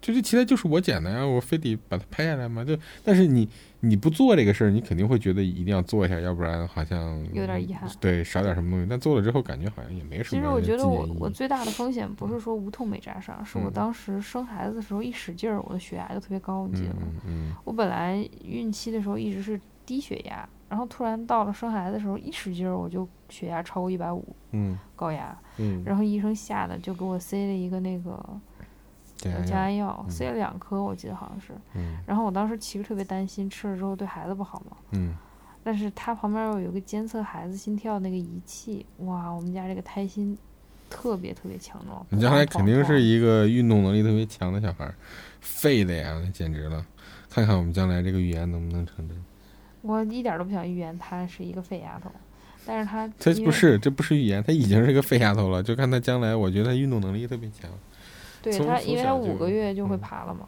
[0.03, 2.63] 就这脐带就是我剪的呀，我非得把它拍下来吗？
[2.63, 3.49] 就但是你
[3.81, 8.87] 你不做这个事儿，你肯定会觉得一定要做一下，要不然好像有点遗憾对，少点什么东西。
[8.91, 17.03] 但做了之后感觉好像也没什么其实我觉得我我最大的风险不是说无痛没扎上，是我嗯当时生孩子的时候一使劲儿，我的血压就特别高，你记得吗？
[17.05, 28.21] 嗯嗯我本来孕期的时候一直是低血压，然后突然到了生孩子的时候，一使劲儿我就血压超过一百五，嗯高压，嗯，然后医生吓得就给我塞了一个那个
[29.23, 31.53] 对呃降压药，嗯塞了两颗，我记得好像是。
[31.75, 34.77] 嗯然后我当时其实特别担心，吃了之后对孩子不好嘛。
[34.91, 35.15] 嗯
[35.65, 40.37] 但是它旁边有一个监测孩子心跳那个仪器，哇，我们家这个胎心
[40.91, 42.05] 特别特别强壮。
[42.11, 44.95] 你将来肯定是一一个运动能力特别强的小孩儿，
[45.41, 46.85] 废的呀，那简直了！
[47.31, 49.17] 看看我们将来这个预言能不能成真。
[49.83, 52.11] 我一点都不想预言他是一个废丫头，
[52.67, 55.63] 但是他他不是，这不是预言，他已经是个废丫头了。
[55.63, 57.71] 就看他将来，我觉得他运动能力特别强。
[58.43, 60.47] 对他因为他五个月就会嗯爬了嘛，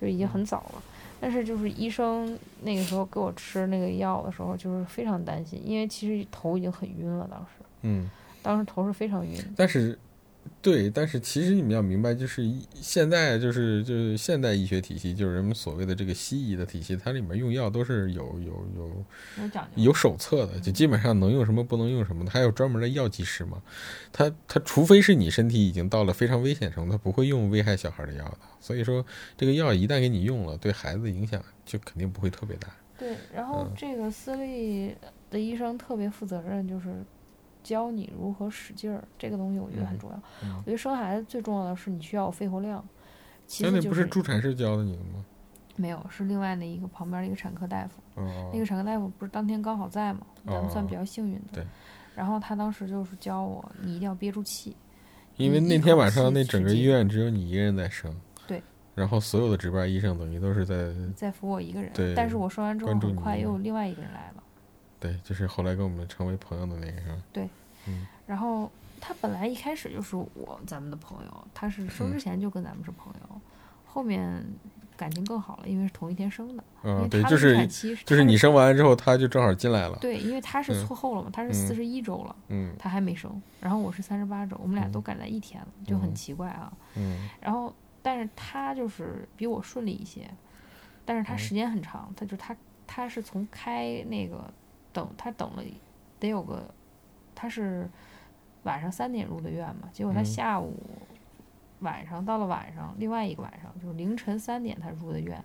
[0.00, 0.82] 就已经很早了。
[1.20, 7.46] 但是就是医生那个时候给我吃那个药的时候，就是非常担心，因为其实头已经很晕了，当时
[7.82, 8.10] 嗯，
[8.42, 9.36] 当时头是非常晕。
[9.56, 9.96] 但是，
[10.60, 19.04] 对，但是其实你们要明白，就是现在就是就是现代医学体系，就是人们所谓的这个西医的体系，它里面用药都是有有有有。
[19.74, 23.60] 有手册的，就基本上能用什么不能用什么的，还有专门的药剂师嘛。
[24.12, 28.38] 他他除非是你身体已经到了非常危险程度，他不会用危害小孩的药的。
[28.60, 29.04] 所以说，
[29.36, 32.68] 这个药一旦给你用了，对孩子影响就肯定不会特别大。
[32.96, 34.94] 对，然后嗯这个私立
[35.28, 36.94] 的医生特别负责任，就是
[37.62, 40.16] 教你如何使劲儿，这个东西我觉得很嗯重要。
[40.42, 42.84] 嗯我觉得生孩子最重要的是你需要有肺活量，
[43.46, 45.24] 其那那不是助产士教的你的吗？
[45.76, 48.00] 没有，是另外的一个旁边的一个产科大夫。
[48.16, 51.52] 哦，那个产科大夫不是当天刚好在嘛，咱们算哦比较幸运的。
[51.52, 51.66] 对。
[52.14, 54.76] 然后他当时就是教我，你一定要憋住气。
[55.38, 58.14] 因为那天晚上那整个医院只有你一个人在生，
[58.46, 58.62] 对，
[58.94, 64.42] 然后所有的值班医生等于都是在在扶我一个人，对但是我生完之后很快又有另外一个人来了。
[65.02, 67.16] 对，就是后来跟我们成为朋友的那个是吧？
[67.32, 67.48] 对
[68.26, 73.40] 然后他本来一开始就是我咱们的朋友，他是生嗯之前就跟咱们是朋友，
[73.84, 74.40] 后面
[74.96, 76.62] 感情更好了，因为是同一天生的。
[76.84, 77.66] 因嗯，对，就是
[78.06, 79.98] 就是你生完之后，他就正好进来了。
[80.00, 86.72] 对，因为他是嗯错后了嘛，他是嗯四十一周了，嗯他还没生，然后我是三十八周，我们俩都嗯赶在一天了，就很嗯奇怪啊。
[86.94, 90.30] 嗯然后，但是他就是比我顺利一些，
[91.04, 94.52] 但是他嗯时间很长，他就他他是从开那个
[94.92, 95.62] 等他等了
[96.20, 96.68] 得有个，
[97.34, 97.88] 他是
[98.64, 100.76] 晚上三点入的院嘛，结果他嗯下午
[101.80, 105.42] 晚上到了晚上另外一个晚上就是凌晨三点他入的院，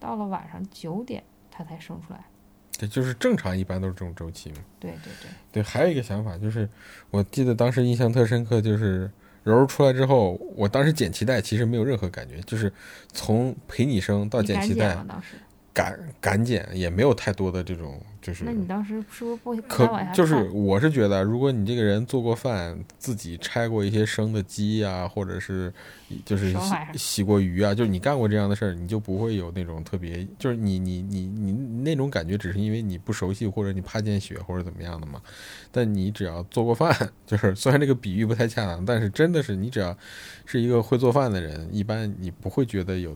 [0.00, 2.24] 到了晚上九点他才生出来。
[2.78, 4.58] 对，就是正常一般都是这种周期嘛。
[4.78, 6.68] 对对对，对，还有一个想法就是，
[7.10, 9.10] 我记得当时印象特深刻，就是
[9.44, 12.70] 柔柔出来之后，我当时剪脐带其实没有任何感觉，就是
[13.08, 14.94] 从陪你生到剪脐带？
[15.76, 25.70] 敢敢剪，也没有太多的这种就是那你当时是不是不不可就是我是觉得，如果你这个人做过饭，自己拆过一些生的鸡啊，或者是
[26.24, 26.56] 就是
[26.94, 35.20] 洗过鱼啊，就是你干过这样的事儿，你就不会有那种特别，就是你你你你你那种感觉，只是因为你不熟悉或者你怕见血或者怎么样的嘛。
[35.70, 36.90] 但你只要做过饭，
[37.26, 39.94] 就是虽然这个比喻不太恰当，但是真的是你只要
[40.46, 43.14] 是一个会做饭的人，一般你不会觉得有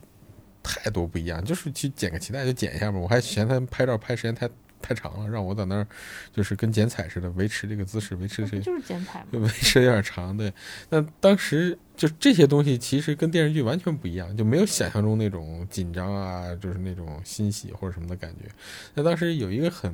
[0.63, 2.99] 太多不一样，就是去剪个脐带就剪一下嘛。
[2.99, 4.49] 我还嫌他拍照拍时间太
[4.83, 5.87] 太长了，让我在那儿
[6.33, 9.39] 就是跟剪彩似的维持这个姿势，维持这就是剪彩嘛？
[9.41, 10.37] 维持有点长。
[10.37, 10.53] 对，
[10.89, 18.49] 那当时就这些东西其实跟电视剧完全不一样，就没有想象中那种紧张啊，就是那种欣喜或者什么的感觉。
[18.95, 19.93] 那当时有一个很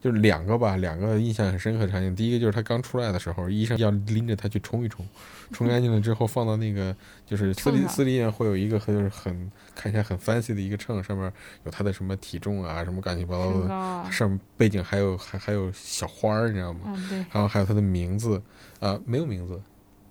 [0.00, 2.12] 就是两个吧，两个印象很深刻的场景。
[2.16, 5.06] 第一个就是他刚出来的时候，医生要拎着他去冲一冲，
[5.52, 6.92] 冲干净了之后放到那个
[7.24, 16.92] 就是私立私立医院会有一个很就是很看起来很 fancy 的一个秤，上面有他的什么体重啊，什么乱七八糟的，上背景还有还还有小花儿，你知道吗？
[17.30, 18.42] 然后还有他的名字，
[18.80, 19.60] 啊、没有名字，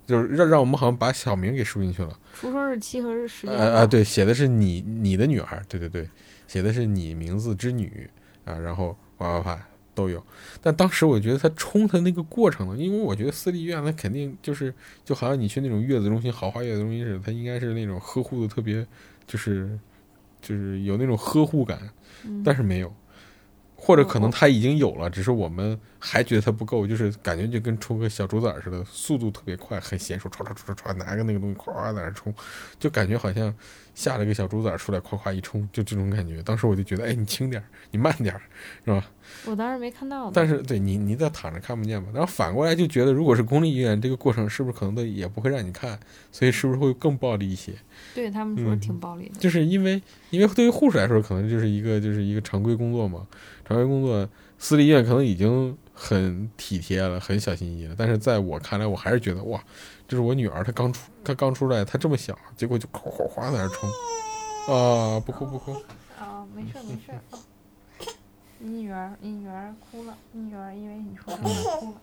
[0.06, 2.20] 就是让让我们好像把小名给输进去了。
[2.34, 6.08] 出生日期和日时间呃啊，对，写的是你你的女儿，对对对，
[6.48, 8.10] 写的是你名字之女
[8.46, 10.24] 啊，然后哇哇哇都有。
[10.62, 18.86] 但当时我觉得他冲他那个过程呢，因为我觉得私立医院他肯定就是就好像你去那种月子中心、豪华月子中心似的，他应该是那种呵护的特别，
[19.26, 19.80] 就是
[20.42, 21.80] 就是有那种呵护感，
[22.26, 22.94] 嗯但是没有。
[23.78, 32.32] 或者可能我他已经有了，只是我们还觉得他不够，就是感觉就跟冲个小竹子似的，速度特别快，很娴熟，唰唰唰唰唰，拿个那个东西咵在那冲，
[32.78, 33.52] 就感觉好像
[33.96, 36.44] 下了个小竹子出来，咵咵一冲，就这种感觉。
[36.44, 38.42] 当时我就觉得，哎，你轻点儿，你慢点儿，
[38.86, 39.04] 是吧？
[39.48, 46.00] 我当时没看到，但是对你你在躺着看不见嘛，然后反过来就觉得，如果是公立医院，这个过程是不是可能都也不会让你看，
[46.32, 47.74] 所以是不是会更暴力一些？
[48.14, 53.26] 对他们说嗯挺暴力的，就是因为因为对于护士来说，可能就是一个就是一个常规工作嘛，
[53.68, 54.30] 常规工作，
[54.66, 57.94] 私立医院可能已经很体贴了，很小心翼翼了。
[57.96, 59.64] 但是在我看来，我还是觉得哇，
[60.08, 63.88] 这是我女儿，她刚出她刚出来，她这么小，结果就哗哗哗在那儿冲，
[64.76, 65.74] 啊，不哭不哭，
[66.18, 67.38] 啊，没事没事， 啊
[68.58, 72.02] 你女儿，你女儿哭了，你女儿因为你说 她哭了。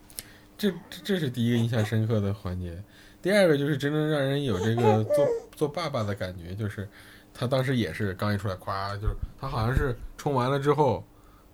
[0.57, 2.81] 这这这是第一个印象深刻的环节。
[3.21, 6.89] 第二个就是真正让人有这个做做爸爸的感觉，就是
[7.35, 11.05] 他当时也是刚一出来，咵，就是他好像是冲完了之后，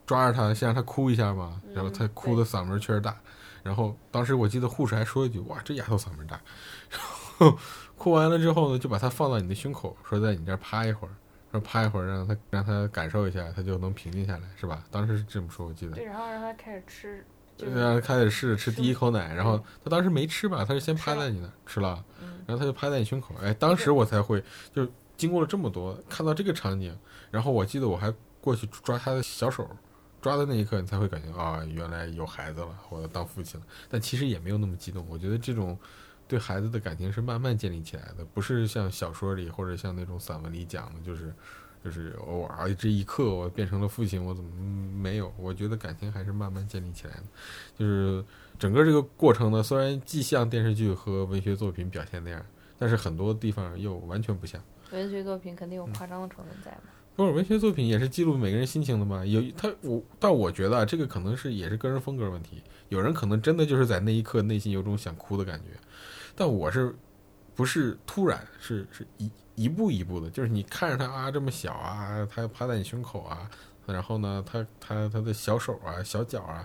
[0.09, 3.15] 抓着他先让他哭一下嘛，然后他哭的嗓门确实大。
[3.63, 6.41] 然后当时我记得护士还说一句：“哇，这丫头嗓门大。
[6.91, 6.99] ”然
[7.51, 7.59] 后
[7.95, 11.13] 哭完了之后呢，就把他放到你的胸口，说在你这儿趴一会儿，
[11.53, 14.83] 说趴一会儿，让他让他感受一下，他就能平静下来，是吧？
[14.91, 15.93] 当时是这么说，我记得。
[15.93, 17.25] 对，然后让他开始吃。
[17.59, 22.03] 就让他开始试着吃第一口奶，然后他当时没吃吧，他是先趴在你那吃了，
[22.47, 24.43] 然后他就趴在你胸口，哎，当时我才会，
[24.73, 26.97] 就经过了这么多，看到这个场景，
[27.33, 29.69] 然后我记得我还过去抓他的小手，
[30.21, 33.67] 抓的那一刻，你才会感觉啊，原来有孩子了，我要当父亲了。
[33.89, 35.79] 但其实也没有那么激动，我觉得这种
[36.27, 41.33] 对孩子的感情是慢慢建立起来的，不是像小说里或者像那种散文里讲的，就是。
[41.85, 44.51] 就是偶尔这一刻我变成了父亲，我怎么
[45.01, 45.33] 没有？
[45.39, 47.23] 我觉得感情还是慢慢建立起来的。
[47.79, 48.23] 就是
[48.59, 52.45] 整个这个过程呢，虽然既像电视剧和文学作品表现那样，
[52.81, 54.61] 但是很多地方又完全不像。
[54.91, 56.91] 文学作品肯定有夸张的成分在嘛？
[57.19, 59.27] 不是，文学作品也是记录每个人心情的嘛。
[59.27, 62.63] 有他我，但我觉得这个可能是也是个人风格问题。
[62.91, 65.71] 有人可能真的就是在那一刻内心有种想哭的感觉，
[66.37, 66.95] 但我是
[67.57, 68.47] 不是突然？
[68.61, 69.29] 是是一。
[69.57, 73.51] 一步一步的，就是你看着他啊，这么小啊，他趴在你胸口啊，
[73.87, 76.65] 然后呢，他他他的小手啊、小脚啊，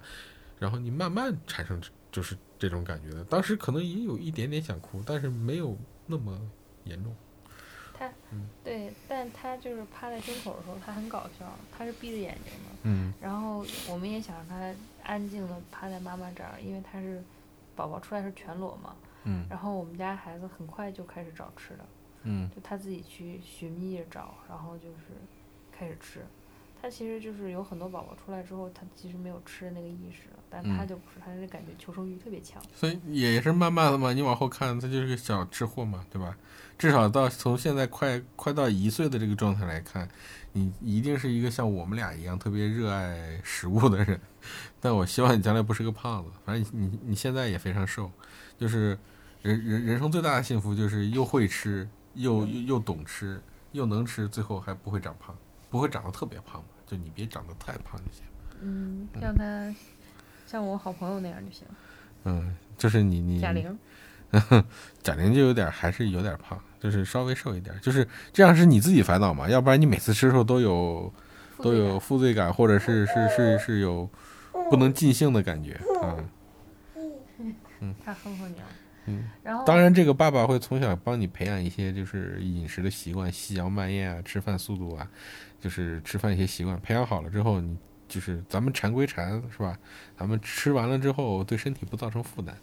[0.59, 3.23] 然后你慢慢产生就是这种感觉的。
[3.23, 6.39] 当时可能也有一点点想哭，但是没有那么
[6.83, 7.11] 严重。
[7.95, 17.23] 他，嗯，对，但他就是趴在胸口的时候，他很搞笑，他是闭着眼睛的，嗯，然后我们也想让他安静的趴在妈妈这儿，因为他是
[17.73, 21.86] 宝宝出来是全裸嘛，嗯，然后我们家孩子很快就开始找吃的。
[22.23, 25.05] 嗯，就他自己去寻觅着找，然后就是
[25.71, 26.25] 开始吃。
[26.81, 32.61] 他其实就是有很多宝宝出来之后，他其实没有吃的那个意识，但他就不是，他就感觉求生欲特别强。
[32.75, 36.37] 所以也是慢慢的嘛，你往后看，他就是个小吃货嘛，对吧？
[36.77, 40.07] 至少到从现在快快到一岁的这个状态来看，
[40.51, 44.19] 你一定是一个像我们俩一样特别热爱食物的人。
[44.79, 48.11] 但我希望你将来不是个胖子，反正你你你现在也非常瘦，
[48.59, 48.97] 就是
[49.41, 51.89] 人人人生最大的幸福就是又会吃。
[52.15, 55.35] 又又又懂吃，又能吃，最后还不会长胖，
[55.71, 56.67] 不会长得特别胖嘛？
[56.85, 58.21] 就你别长得太胖就行。
[58.61, 59.43] 嗯，让他，
[60.53, 61.65] 像我好朋友那样就行。
[62.25, 63.41] 嗯，就是你你。
[63.41, 63.75] 贾玲。
[65.01, 69.49] 贾玲就有点还是有点胖，就是稍微瘦一点，就是这样是你自己烦恼嘛？
[69.49, 71.11] 要不然你每次吃的时候都有
[71.57, 74.07] 都有负罪感，或者是是是是有
[74.69, 76.23] 不能尽兴的感觉啊。
[77.79, 77.95] 嗯。
[78.05, 78.63] 他哼哼娘。
[79.07, 85.09] 嗯，然后当然，这个爸爸会从小帮你培养一些就是饮食的习惯，细嚼慢咽啊，吃饭速度啊，
[85.59, 87.75] 就是吃饭一些习惯，培养好了之后，你
[88.07, 89.77] 就是咱们馋归馋，是吧？
[90.17, 92.55] 咱们吃完了之后，对身体不造成负担。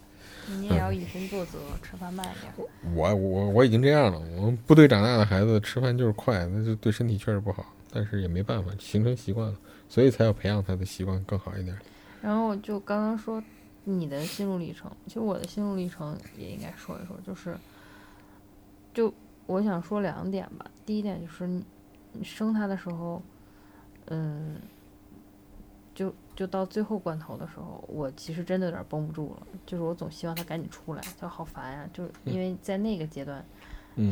[0.47, 2.53] 你也要以身作则，吃饭慢一点。
[2.95, 9.55] 我我我已经这样了，我们部队长大的孩子吃饭就是快，那就对身体确实不好，但是也没办法，形成习惯了，
[9.89, 11.77] 所以才要培养他的习惯更好一点。
[12.21, 13.41] 然后就刚刚说。
[13.83, 17.57] 你的心路历程，其实我的心路历程也应该说一说，就是，
[18.93, 19.11] 就
[19.47, 20.69] 我想说两点吧。
[20.85, 23.19] 第一点就是你生他的时候，
[24.05, 24.55] 嗯，
[25.93, 33.43] 就就到最后关头的时候，我其实真的有点绷不住了，就是我总希望他赶紧出来，就好烦呀，就是因为在那个阶段，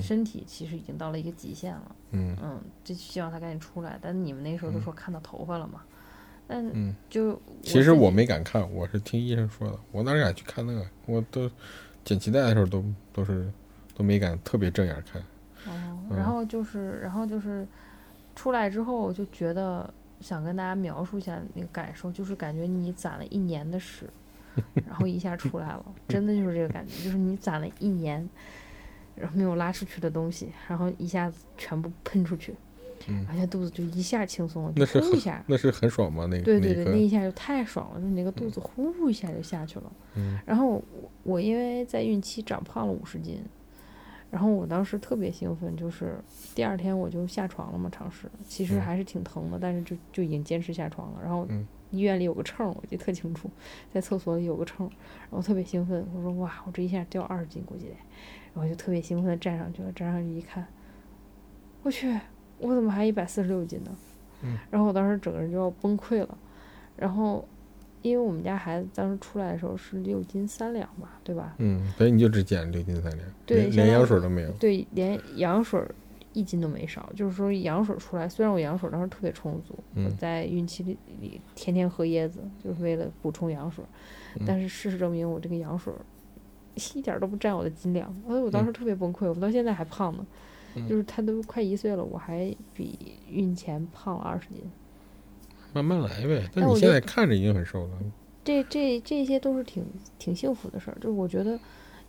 [0.01, 3.97] 身体其实已经到了一个极限了，嗯嗯，就希望他赶紧出来。
[4.01, 5.81] 但你们那时候都说看到头发了嘛。
[6.51, 10.83] 嗯，就其实我没敢看，我是听医生说的，我哪敢去看那个？
[11.05, 11.49] 我都
[12.03, 13.47] 剪脐带的时候都都是
[13.95, 15.21] 都没敢特别正眼看。
[15.67, 17.67] 哦，然后就是，然后就是
[18.35, 24.09] 出来之后，就觉得想跟大家描述一下那个感受，就是感觉你攒了一年的屎，
[24.87, 28.27] 然后一下出来了，真的就是这个感觉，就是你攒了一年，
[29.15, 32.55] 然后没有拉出去的东西，然后一下子全部喷出去。
[33.29, 36.27] 而且肚子就一下轻松了，那是呼一下，那是很爽吗？
[36.29, 39.91] 那个对对对，那一下就太爽了，就那个肚子呼一下就下去了。
[40.15, 40.83] 嗯，然后我
[41.23, 43.41] 我因为在孕期长胖了五十斤，
[44.31, 46.19] 然后我当时特别兴奋，就是
[46.53, 51.19] 第二天我就下床了嘛，尝试，其实还是挺疼的，但是就就已经坚持下床了。
[51.23, 51.47] 然后
[51.91, 53.49] 医院里有个秤，我记得特清楚，
[53.91, 54.89] 在厕所里有个秤，
[55.29, 57.95] 然后特别兴奋，我说哇，我这一下掉二十斤估计得，
[58.53, 60.65] 然后就特别兴奋的站上去了，站上去一看，
[61.83, 62.19] 我去。
[62.61, 63.91] 我怎么还一百四十六斤呢？
[64.41, 66.37] 嗯，然后我当时整个人就要崩溃了。
[66.97, 67.47] 然后，
[68.01, 71.55] 因为我们家孩子当时出来的时候是六斤三两吧，对吧？
[71.57, 74.51] 嗯，所以你就只减了六斤三两，对，连羊水都没有。
[74.53, 75.81] 对，连羊水、
[76.33, 77.11] 一斤都没少。
[77.15, 83.83] 就是说羊水出来，虽然我羊水当时特别充足，我嗯在孕期里里天天喝椰子，就是为了补充羊水，
[84.39, 85.93] 嗯但是事实证明我这个羊水
[86.95, 90.25] 一点儿都不占我的斤两，所以我当嗯时特别崩溃，我到现在还胖呢。
[90.75, 92.95] 嗯就是他都快一岁了，我还比
[93.27, 94.61] 孕前胖了二十斤。
[95.73, 96.49] 慢慢来呗。
[96.53, 97.91] 但你现在看着已经很瘦了，
[98.43, 99.85] 这这这些都是挺
[100.17, 100.95] 挺幸福的事儿。
[100.95, 101.59] 就是我觉得，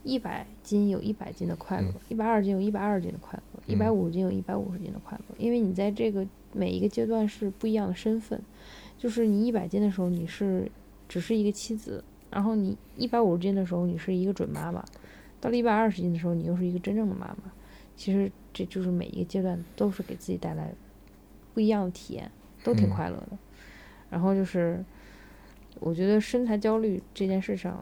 [0.03, 5.35] 一百斤有一百斤的快乐嗯，一百二十斤有一百二十斤的快乐，一百嗯五十斤有一百五十斤的快乐。
[5.39, 8.41] 因为你在这个每一个阶段是不一样的身份。
[8.99, 10.71] 就是你一百斤的时候，你是
[11.09, 14.85] 只是一个妻子；然后你一百五十斤的时候，你是一个准妈妈；
[15.41, 17.51] 到了一百二十斤的时候，你又是一个真正的妈妈。
[17.97, 20.71] 其实这就是每一个阶段都是给自己带来
[21.55, 22.31] 不一样的体验，
[22.63, 23.39] 都挺嗯快乐的。
[24.11, 24.85] 然后就是，
[25.79, 27.79] 我觉得身材焦虑这件事上，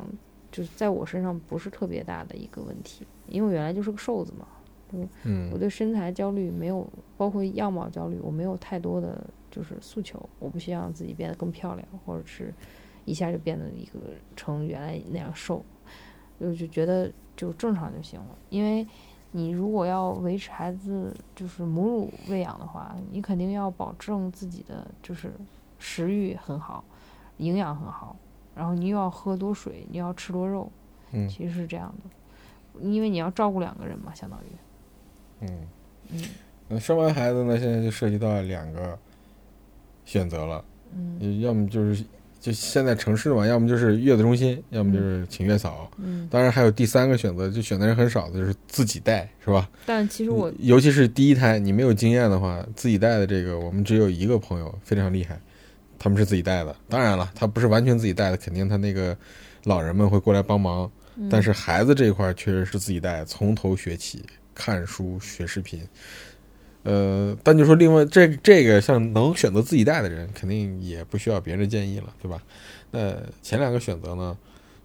[0.53, 4.47] 就是在我身上不是特别大的一个问题，因为我原来就是个瘦子嘛。
[4.91, 5.07] 嗯
[5.53, 6.89] 我嗯对身材焦虑没有，
[7.19, 12.55] 包括样貌焦虑，我没有太多的就是诉求，我不希望自己变得更漂亮，或者是
[13.05, 14.01] 一下就变得一个
[14.35, 15.63] 成原来那样瘦，
[16.39, 18.39] 我就觉得就正常就行了。
[18.49, 18.87] 因为
[19.33, 25.31] 你如果要维持孩子就是母乳喂养的话，你肯定要保证自己的就是
[25.79, 26.85] 食欲很好，
[27.39, 28.17] 营养很好，
[28.55, 30.71] 然后你又要喝多水，你要吃多肉，
[31.13, 34.47] 嗯其实是这样的，因为你要照顾两个人嘛，相当于，
[35.41, 35.49] 嗯。
[36.11, 36.23] 嗯
[36.71, 38.99] 那生完孩子呢，现在就涉及到两个
[40.05, 40.65] 选择了，
[40.95, 42.05] 嗯要么就是
[42.39, 45.91] 就现在城市嘛，要么就是月子中心，要么就是请月嫂。
[45.97, 46.29] 嗯。
[46.31, 49.69] 当然还有第三个选择，就选的人很少的，就是自己带，是吧？
[49.87, 55.41] 但其实我尤其是第一胎，你没有经验的话，自己带的这个，我们只有一个朋友非常厉害，
[55.99, 56.75] 他们是自己带的。
[56.89, 59.17] 当然了，他不是完全自己带的，肯定他那个
[59.65, 65.81] 老人们会过来帮忙，嗯但是孩子这一块确实是自己带，从头学起，看书学视频。
[66.85, 72.41] 呃，但就说另外这这个像能选择自己带的人，肯定也不需要别人的建议了，对吧？
[72.91, 74.37] 那前两个选择呢，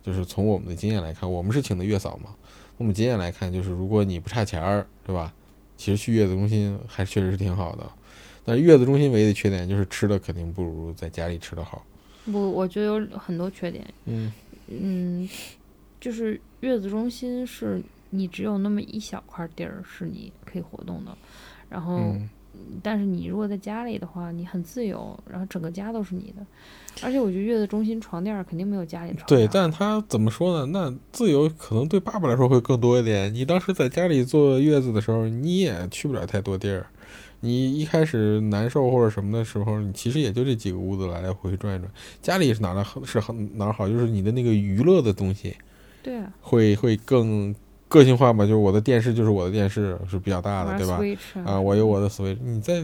[0.02, 2.32] 就是从我们的经验来看，我们是请的月嫂嘛。
[2.78, 5.32] 那么经验来看，就是如果你不差钱儿，对吧？
[5.78, 7.90] 其实去月子中心还确实是挺好的。
[8.46, 11.86] 但是月子中心唯一的缺点就是吃的肯定不如在家里吃的好。
[12.26, 13.86] 不，我觉得有很多缺点。
[14.06, 14.32] 嗯
[14.68, 15.30] 嗯，
[16.00, 21.18] 就是月子中心是你只有那么一小块地儿是你可以活动的，
[21.70, 22.30] 然后、嗯
[22.84, 26.46] 但是你如果在家里的话，你很自由，然后整个家都是你的。
[27.02, 30.66] 而且我觉得月子中心床垫儿肯定没有家里床垫对，儿但他怎么说呢？
[30.68, 33.34] 那自由可能对爸爸来说会更多一点。
[33.34, 36.86] 你当时在家里坐月子的时候，你也去不了太多地儿。
[37.46, 41.92] 你一开始难受或者什么的时候，你其实也就这几个屋子来来回回转一转。
[42.22, 45.54] 家里是哪儿好是好哪儿好，就是你的那个娱乐的东西
[46.02, 47.54] 对啊，会会更
[47.90, 48.46] 个性化嘛。
[48.46, 50.98] 就是我的电视就是我的电视是比较大的，对吧？
[51.44, 52.76] 啊，我有我的 Switch，你在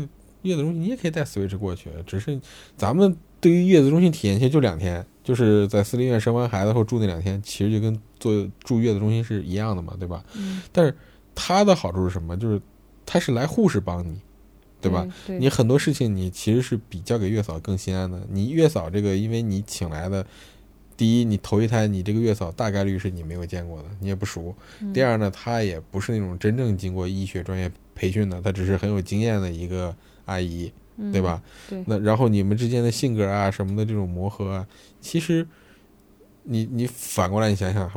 [0.42, 2.38] 月子中心你也可以带 Switch 过去，只是
[2.76, 10.22] 咱们对于月子中心体验其实就两天，就是在私立医院生完孩子后住那两天，其实就跟做住月子中心是一样的嘛，对吧？
[10.36, 10.62] 嗯，
[11.34, 12.36] 它的好处是什么？
[12.36, 12.62] 就是
[13.06, 14.20] 它是来护士帮你，
[14.82, 15.08] 对吧？？
[15.28, 18.22] 对，你很多事情你其实是比交给月嫂更心安的。
[18.30, 20.26] 你月嫂这个，因为你请来的，
[20.96, 24.56] 第一，你头一胎你这个月嫂大概率是你没有见过的，你也不熟。
[24.82, 31.42] 嗯第二呢，她也不是那种真正经过医学专业培训的，她只是很有经验的一个阿姨，嗯对吧？
[31.70, 34.68] 对那然后你们之间的性格啊什么的这种磨合啊，
[35.02, 35.46] 其实
[36.44, 37.90] 你你反过来你想想，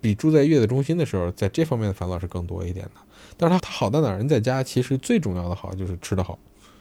[0.00, 3.00] 比住在月子中心的时候，在这方面的烦恼是更多一点的。
[3.36, 4.22] 但是它它好在哪儿？
[4.22, 6.38] 你在家其实最重要的好就是吃得好。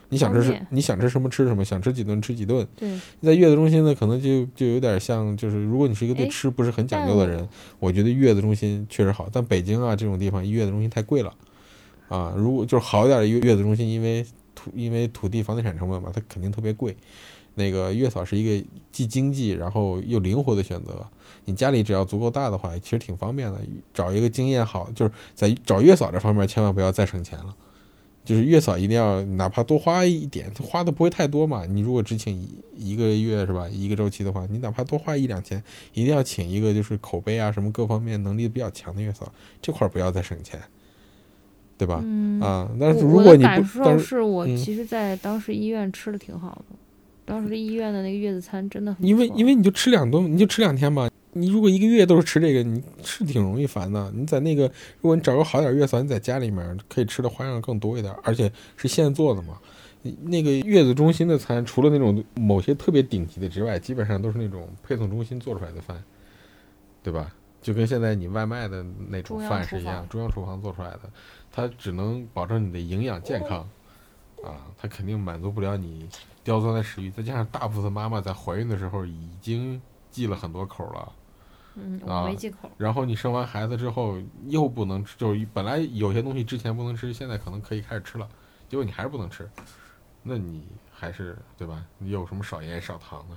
[0.09, 2.67] 你想吃什你想吃什么吃什么，想吃几顿吃几顿。
[2.75, 9.27] 对，在月子中心呢，可能就就有点像，就是如果你是一个对哎吃不是很讲究的人，我觉得月子中心确实好。
[9.31, 11.33] 但北京啊这种地方，月子中心太贵了
[12.09, 12.31] 啊。
[12.37, 16.95] 如果就是好一点的月月子中心，因为土因为土地房地产成本嘛，它肯定特别贵。
[17.55, 21.07] 那个月嫂是一个既经济然后又灵活的选择。
[21.45, 23.59] 你家里只要足够大的话，其实挺方便的。
[23.93, 27.55] 找一个经验好，就是在找月嫂这方面，千万不要再省钱了。
[28.25, 31.65] 就是月嫂一定要哪怕多花一点，花的不会太多嘛。
[31.65, 35.61] 你如果只请一一个月是吧，一个周期的话，你哪怕多花一两千，
[35.93, 39.29] 一定要请一个就是口碑啊什么各方面能力比较强的月嫂，
[39.61, 40.57] 这块儿不要再省钱，
[41.77, 41.99] 对吧？
[42.01, 46.77] 嗯啊，但是如果你感不，但是受是我嗯其实，在当时医院吃的挺好的，
[47.25, 51.09] 当时医院的那个月子餐真的很因为因为你就吃两顿，你就吃两天吧。
[51.33, 54.11] 你如果一个月都是吃这个，你是挺容易烦的。
[54.15, 54.63] 你在那个，
[55.01, 59.59] 如果你找个好点月嫂，你在家里面可以吃的花样更多一点，而且是现做的嘛。
[60.21, 66.03] 那个月子中心的餐，除了那种某些特别顶级的之外，基本上都是那种配送中心做出来的饭，
[67.01, 67.33] 对吧？
[67.61, 71.09] 就跟现在你外卖的那种饭是一样，中央厨房做出来的，
[71.49, 73.59] 它只能保证你的营养健康，
[74.43, 76.05] 啊，它肯定满足不了你
[76.43, 77.09] 刁钻的食欲。
[77.09, 79.81] 再加上大部分妈妈在怀孕的时候已经
[80.11, 81.09] 忌了很多口了，
[81.75, 82.69] 嗯，啊我没忌口。
[82.77, 84.17] 然后你生完孩子之后
[84.47, 88.27] 又不能吃，就是本来有些东西之前不能吃，现在可能可以开始吃了，
[88.69, 89.49] 结果你还是不能吃，
[90.21, 91.83] 那你还是对吧？
[91.97, 93.35] 你有什么少盐少糖的？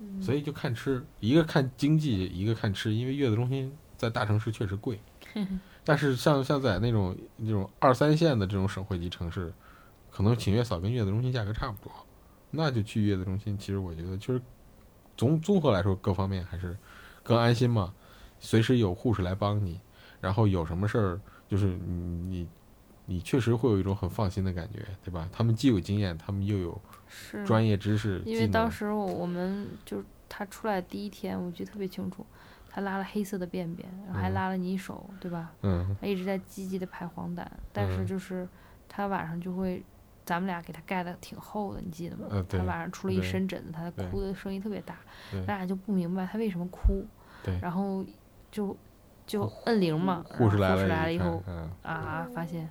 [0.00, 4.98] 嗯所以就看吃，一个看经济，一个看吃，因为月子中心在大城市确实贵，
[5.84, 9.52] 但是像像在那种那种二三线的这种省会级城市，
[10.10, 11.92] 可能请月嫂跟月子中心价格差不多，
[12.50, 13.56] 那就去月子中心。
[13.56, 14.42] 其实我觉得，其实
[15.16, 16.76] 综综合来说，各方面还是
[17.22, 17.92] 更安心嘛，
[18.40, 19.80] 随时有护士来帮你，
[20.20, 21.92] 然后有什么事儿，就是你
[22.28, 22.48] 你
[23.06, 25.28] 你确实会有一种很放心的感觉，对吧？
[25.32, 26.80] 他们既有经验，他们又有
[27.44, 32.24] 专业知识，因为当时我我们就是他出来第一天，我记得特别清楚，
[32.70, 35.52] 他拉了黑色的便便，然后还嗯拉了你手，对吧？
[35.62, 38.48] 嗯他一直在积极的排黄疸，但是嗯就是
[38.88, 39.82] 他晚上就会，
[40.32, 42.26] 咱们俩给他盖的挺厚的，你记得吗？
[42.30, 44.96] 呃他晚上出了一身疹子，他哭的声音特别大，
[45.46, 47.04] 咱俩就不明白他为什么哭，
[47.44, 48.02] 对然后
[48.50, 48.74] 就
[49.26, 52.66] 就摁铃嘛，护士来了以后嗯啊，发现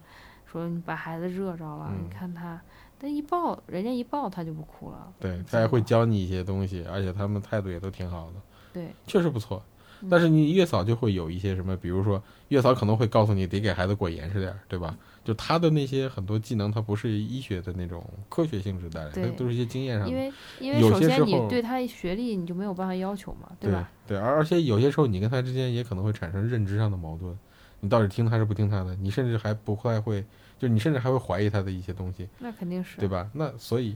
[0.51, 2.59] 说你把孩子热着了，嗯你看他，
[2.97, 8.41] 但一抱人家一抱他就不哭了，对，他还会教你一些东西，而且他们态度也都挺好的，
[8.73, 9.61] 对，确实不错。
[10.01, 14.97] 嗯但是你月嫂就会有一些什么，比如说月嫂可能会告诉你得给孩子裹严实点儿，对吧？
[15.23, 20.11] 就他的那些很多技能，它不是医学的那种科学性质带来的，都是一些经验上的。
[20.11, 23.87] 因为因为首先你对他学历你就没有办法要求嘛，对吧？
[24.07, 27.37] 对，而而且有些时候你跟他之间也可能会产生认知上的矛盾，
[27.81, 28.95] 你到底听他是不听他的？
[28.95, 30.25] 你甚至还不太会，
[30.57, 32.27] 就你甚至还会怀疑他的一些东西。
[32.39, 33.29] 那肯定是对吧？
[33.33, 33.95] 那所以，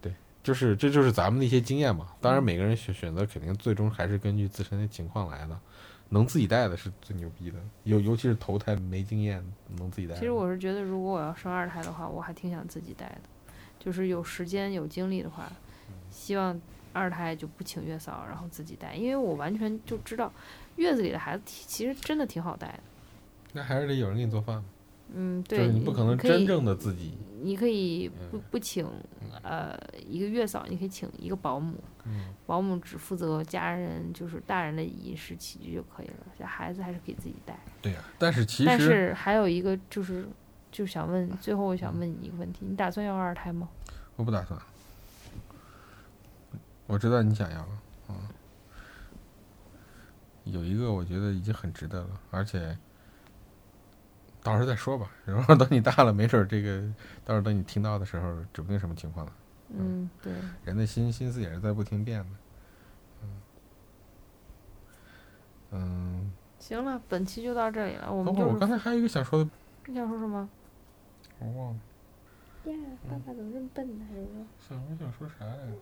[0.00, 2.06] 对，就是这就是咱们的一些经验嘛。
[2.22, 5.60] 当然，嗯每个人选选择肯定最终还是根据自身的情况来的。
[6.10, 9.44] 能自己带的是最牛逼的，尤尤其是头胎没经验
[9.78, 10.14] 能自己带。
[10.14, 13.20] 其实我是觉得，如果我要生二胎的话，我还挺想自己带的，
[13.78, 15.50] 就是有时间有精力的话，
[16.10, 16.60] 希望
[16.92, 20.32] 二胎就不请月嫂，然后自己带，因为我完全就知道，
[20.76, 22.80] 月子里的孩子其其实真的挺好带的。
[23.52, 24.64] 那还是得有人给你做饭嘛，
[25.12, 27.14] 嗯，对，就是你不可能真正的自己。
[27.42, 28.88] 你可以不嗯不请
[29.42, 29.78] 呃
[30.08, 37.58] 一个月嫂，你可以请一个保姆，嗯，保姆只负责家人就是大人的饮食起居就可以了，这孩子还是可以自己带。
[37.82, 40.26] 对呀、但是其但实是还有一个就是，
[40.72, 43.68] 就想问，最后我想问你一个问题：你打算要二胎吗？
[44.16, 44.58] 我不打算。
[46.86, 47.68] 我知道你想要，
[48.08, 48.16] 嗯，
[50.44, 52.74] 有一个我觉得已经很值得了，而且
[54.44, 55.10] 到时候再说吧。
[55.24, 56.80] 然后等你大了，没准儿这个
[57.24, 59.32] 到时候等你听到的时候，指不定什么情况了。
[59.70, 60.32] 嗯，对，
[60.64, 62.26] 人的心心思也是在不停变的。
[63.22, 63.28] 嗯，
[65.72, 68.12] 嗯，行了，本期就到这里了。
[68.12, 69.50] 我等会儿我们就是刚才还有一个想说的，
[69.86, 70.48] 你想说什么？
[71.40, 71.80] 我忘了，
[72.70, 72.78] 呀，
[73.08, 74.04] 爸爸怎么这么笨呢？
[74.08, 74.46] 还是说？
[74.68, 75.72] 想我想说啥来着？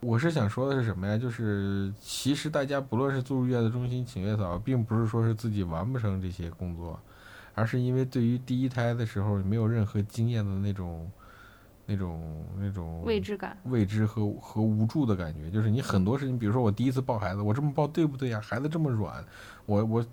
[0.00, 1.16] 我是想说的是什么呀？
[1.16, 6.98] 就是其实大家不论是住入月子中心请月嫂，并不是说是自己完不成这些工作，
[7.54, 11.10] 而是因为对于第一胎的时候没有任何经验的那种、
[11.86, 13.56] 那种、那种未知感。
[13.64, 18.40] 未知和和无助的感觉，就是你很多事情，比如说我第一次抱孩子，我这么抱对不对呀？
[18.42, 19.24] 孩子这么软，
[19.66, 20.06] 我我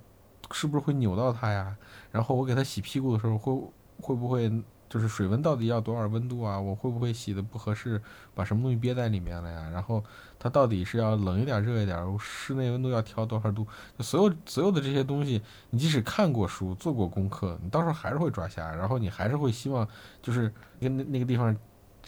[0.52, 1.76] 是不是会扭到他呀？
[2.12, 3.54] 然后我给他洗屁股的时候，会
[4.02, 4.52] 会不会
[4.90, 6.60] 就是水温到底要多少温度啊？
[6.60, 8.02] 我会不会洗的不合适，
[8.34, 9.70] 把什么东西憋在里面了呀？
[9.72, 10.04] 然后
[10.40, 11.98] 它到底是要冷一点、热一点？
[12.20, 13.68] 室内温度要调多少度？
[14.00, 19.88] 所有所有的这些东西，你即使看过书、做过功课，你到时候还是会抓瞎，然后你还是会希望
[20.22, 21.56] 就是跟那那个地方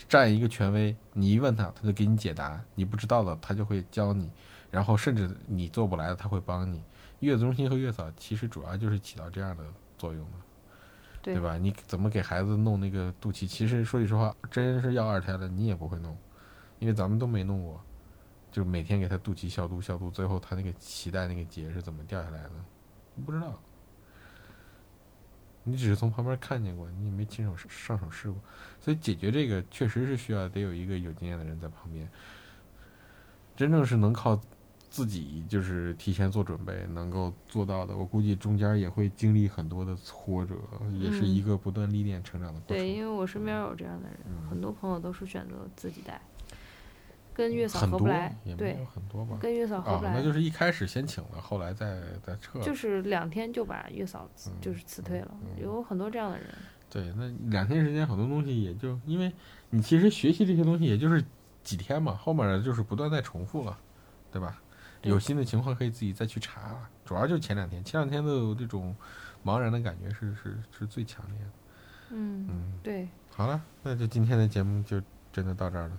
[0.08, 4.32] 站一个权威，你一问他，他就给你解答；你不知道的，他就会教你，
[4.72, 6.82] 然后甚至你做不来的，他会帮你。
[7.20, 9.64] 月子中心和月嫂其实主要就是起到这样的
[9.98, 10.32] 作用的，
[11.34, 11.58] 对吧？
[11.58, 13.48] 你怎么给孩子弄那个肚脐？
[13.48, 16.18] 其实说句实话，真是要二胎了，你也不会弄，
[16.80, 17.82] 因为咱们都没弄过，
[18.52, 22.52] 就每天给他肚脐消毒消毒，最后他那个脐带那个结是怎么掉下来的，
[23.26, 23.60] 不知道。
[25.64, 28.42] 你只是从旁边看见过，你也没亲手上手试过，
[28.80, 32.10] 所以解决这个确实是需要得有一个有经验的人在旁边。
[33.56, 34.42] 真正是能靠
[34.90, 40.56] 自己就是提前做准备能够做到的，我估计中间也会经历很多的挫折，
[41.00, 42.78] 也是一个不断历练成长的过程。
[42.78, 46.20] 对，因为我身边有这样的人，嗯很多朋友都是选择自己带，
[47.34, 49.38] 跟月嫂合不来对有，很多吧。
[49.40, 52.60] 跟月嫂合啊不，来，那就是一开始先请了，后来再再撤。
[52.62, 54.28] 就是两天就把月嫂
[54.60, 56.48] 就是辞退了，嗯有很多这样的人。
[56.90, 59.32] 对，那两天时间很多东西也就因为
[59.70, 61.24] 你其实学习这些东西也就是
[61.64, 63.78] 几天嘛，后面的就是不断在重复了，
[64.32, 64.60] 对吧？
[65.02, 66.76] 对有新的情况可以自己再去查。
[67.06, 68.96] 主要就是前两天，前两天都有这种
[69.44, 71.52] 茫然的感觉，是是是最强烈的。
[72.12, 75.98] 嗯，嗯，对，好了，那就今天的节目就真的到这儿了。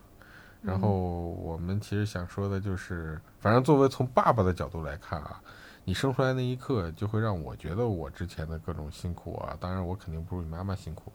[0.62, 5.40] 然嗯后我们其实想说的就是，反正作为从爸爸的角度来看啊，
[5.84, 11.10] 你生出来那一刻，就会让我觉得我之前的各种辛苦啊，当然我肯定不如你妈妈辛苦，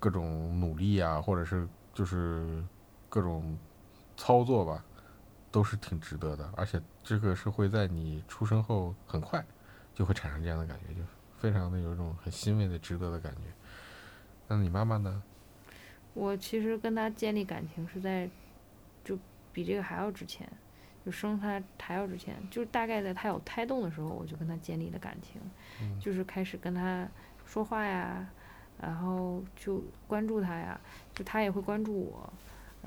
[0.00, 2.64] 各种努力啊，或者是就是
[3.08, 3.56] 各种
[4.16, 4.84] 操作吧，
[5.50, 6.50] 都是挺值得的。
[6.56, 9.44] 而且这个是会在你出生后很快
[9.94, 11.00] 就会产生这样的感觉，就
[11.38, 13.40] 非常的有一种很欣慰的、值得的感觉。
[14.46, 15.22] 那你妈妈呢？
[16.14, 18.28] 我其实跟她建立感情是在，
[19.04, 19.16] 就
[19.52, 20.50] 比这个还要之前，
[21.04, 25.40] 就生她还要之前，就是大概在她有胎动的时候，我就跟她建立了感情，
[25.82, 27.06] 嗯就是开始跟她
[27.44, 28.26] 说话呀，
[28.80, 30.80] 然后就关注她呀，
[31.14, 32.32] 就她也会关注我，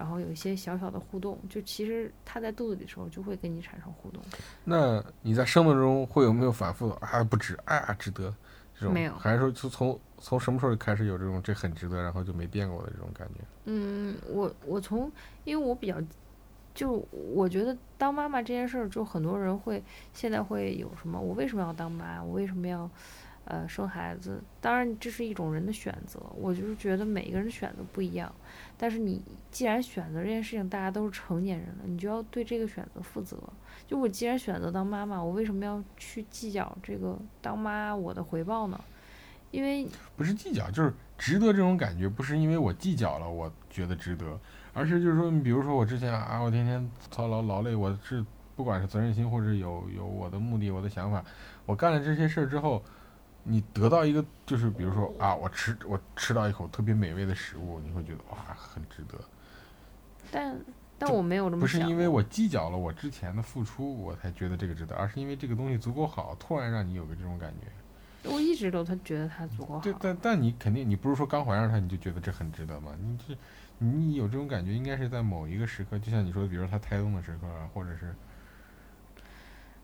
[0.02, 4.20] 然后有一些小小的互动，就其实他在肚子里的时候就会跟你产生互动。
[4.64, 8.34] 那你在生活中会有没有反复的啊不值啊值得
[8.74, 8.91] 这种？
[8.91, 13.41] 没有还是说就从从什么时候开始有这种这很值得，然后就没变过的这种感觉？
[13.66, 15.12] 嗯，我我从，
[15.43, 16.02] 因为我比较，
[16.74, 19.84] 就我觉得当妈妈这件事儿，就很多人会
[20.16, 22.24] 现在会有什么，我为什么要当妈？
[22.24, 22.89] 我为什么要
[23.46, 24.42] 呃生孩子？
[24.60, 28.34] 当然这是一种人的选择，我就是觉得每个人的选择不一样。
[28.78, 33.38] 但是你既然选择这件事情，大家都是成年人了，你就要对这个选择负责。
[33.88, 38.80] 就我既然选择当妈妈，我为什么要去计较这个当妈我的回报呢？
[39.52, 39.86] 因为
[40.16, 44.39] 不是计较，就是值得这种感觉，不是因为我计较了，我觉得值得，
[44.74, 48.26] 而是就是说，你比如说我之前啊，我天天操劳劳累，我是
[48.56, 51.22] 不管是责任心或者有有我的目的、我的想法，
[51.66, 52.82] 我干了这些事儿之后，
[53.44, 59.20] 你得到一个就是比如说啊，我吃我吃到一口特别美味的食物，你会觉得哇很值得。
[60.32, 60.56] 但
[60.98, 61.80] 但我没有这么想。
[61.80, 67.68] 不是因为我计较了我之前的付出，我才觉得这个值得，而是因为这个东西足够好，突然让你有个这种感觉。
[68.30, 69.80] 我一直都他觉得他足够好。
[69.82, 72.92] 对，但但你肯定，你不是说刚怀上他你就觉得这很值得吗？
[73.02, 73.36] 你这，
[73.80, 78.14] 你有这种感觉，应该是在某一个时刻，就像你说的，比如说他胎动的时刻啊，或者是，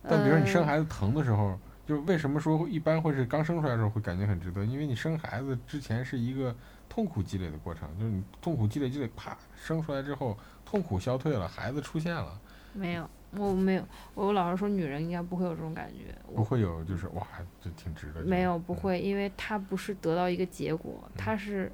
[0.04, 4.66] 但比如说你生呃孩子疼的时候，就为什么说一般会是刚生出来的时候会感觉很值得？
[4.66, 6.54] 因为你生孩子之前是一个
[6.90, 12.38] 痛苦积累的过程，就是你痛苦积累积累，啪生出来之后，痛苦消退了，孩子出现了。
[12.74, 17.26] 没有，我没有，我老是说女人应该不会有这种感觉，不会有就是哇，
[17.62, 18.22] 这挺值得。
[18.22, 21.72] 没有不嗯会，因为她不是得到一个结果，她是，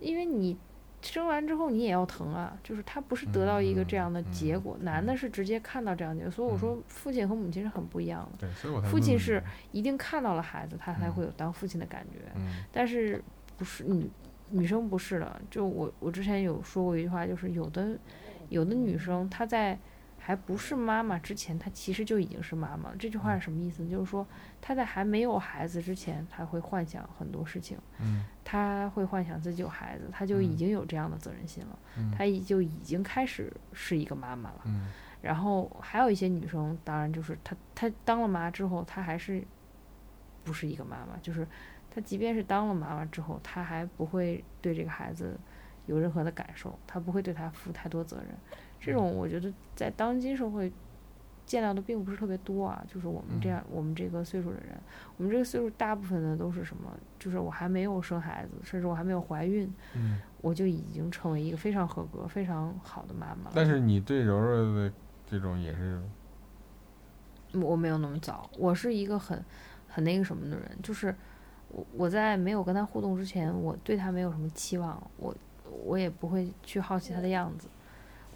[0.00, 0.56] 因为你
[1.00, 9.42] 生完之后你也要疼啊，就是他不是得到一个这样的结嗯果，男的是直接看到这样的结果，所以我说父亲和母亲是很不一样的，对，所以我才问你父亲是
[9.72, 12.64] 一定看到了孩子，他才嗯会有当父亲的感觉，嗯。
[12.72, 13.22] 但是
[13.56, 14.10] 不是女
[14.50, 17.96] 女生不是的，就我我之前有说过一句话，就是有的
[18.48, 19.78] 有的女生她在
[20.28, 22.96] 还不是妈妈之前，她其实就已经是妈妈了。
[22.98, 23.90] 这句话是什么意思呢？
[23.90, 24.26] 就是说
[24.60, 34.60] 她在还没有孩子之前，她会幻想很多事情，嗯她会幻想自己有孩子，她就已嗯经有这样的责任心了，嗯她已就已经开始是一个妈妈了。
[34.66, 39.42] 嗯然后还有一些女生，当然就是她她当了妈之后，她还是
[40.44, 41.48] 不是一个妈妈，就是
[41.90, 45.40] 她即便是当了妈妈之后，她还不会对这个孩子
[45.86, 48.26] 有任何的感受，她不会对他负太多责任。
[48.80, 50.72] 这种我觉得在当今社会
[51.46, 54.78] 见到的并不是特别多啊，就是我们这样、我们这个岁数的人，
[55.16, 56.90] 我们这个岁数大部分的都是什么？
[57.18, 60.20] 就是我还没有生孩子，甚至我还没有怀孕，嗯。
[60.40, 63.52] 我就已经成为一个非常合格、非常好的妈妈了。
[63.56, 64.92] 但是你对柔柔的
[65.26, 66.00] 这种也是，
[67.54, 69.44] 我没有那么早，我是一个很
[69.88, 71.12] 很那个什么的人，就是
[71.70, 75.34] 我我在没有跟他互动之前，我对他没有什么期望，我
[75.84, 77.66] 我也不会去好奇他的样子，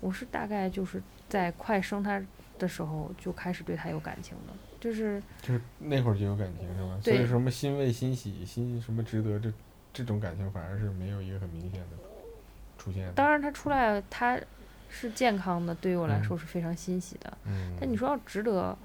[0.03, 2.21] 我是大概就是在快生他
[2.59, 6.99] 的时候就开始对他有感情的，就是就是那会儿就有感情是吧？
[7.01, 9.53] 所以什么欣慰、欣喜、欣什么值得，这
[9.93, 11.97] 这种感情反而是没有一个很明显的
[12.77, 13.13] 出现的。
[13.13, 14.37] 当然他出来他
[14.91, 18.77] 是健康的，对于我来嗯说是非常欣喜的，嗯，但你说要值得，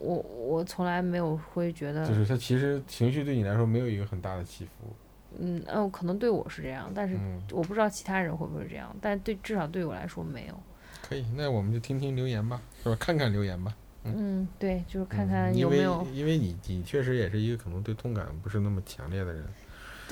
[0.00, 4.92] 我我从来没有会觉得，就是他其实情绪对你来说没有一个很大的起伏。
[5.38, 10.54] 嗯嗯，可能对我是这样，但是嗯，我不知道其他人会不会这样，但对至少对我来说没有。
[11.02, 12.96] 可以，那我们就听听留言吧，是吧？
[12.98, 13.74] 看看留言吧。
[14.04, 19.44] 嗯，对，就是看嗯看因为有没有、因为你你确实也是一个可能对痛感不是那么强烈的人。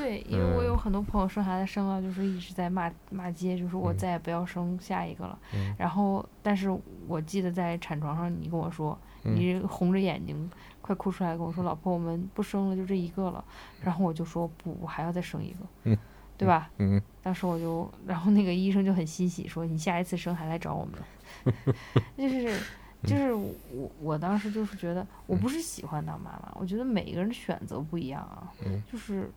[0.00, 0.78] 对，因为我有嗯。
[0.78, 3.98] 很多朋友生孩子生了，就是一直在骂骂街，就是我嗯。
[3.98, 5.38] 再也不要生下一个了。
[5.54, 5.74] 嗯。
[5.78, 6.70] 然后，但是
[7.06, 9.34] 我记得在产床上，你跟我说，嗯。
[9.36, 13.44] 你红着眼睛快哭出来，跟我说：“老婆，我们不生了，就这一个了。”
[13.82, 15.98] 然后我就说：“不，我还要再生一个， 嗯。
[16.38, 17.00] 对吧？”嗯。
[17.22, 20.94] 当时我就，然后那个医生就很欣喜，说：“你下一次生还来找我们。
[22.16, 22.58] ”就是
[23.02, 28.82] 就是我我当时就是觉得，我不是喜欢当妈妈，我觉得每一个人的选择不一样啊，嗯。
[28.90, 29.30] 就是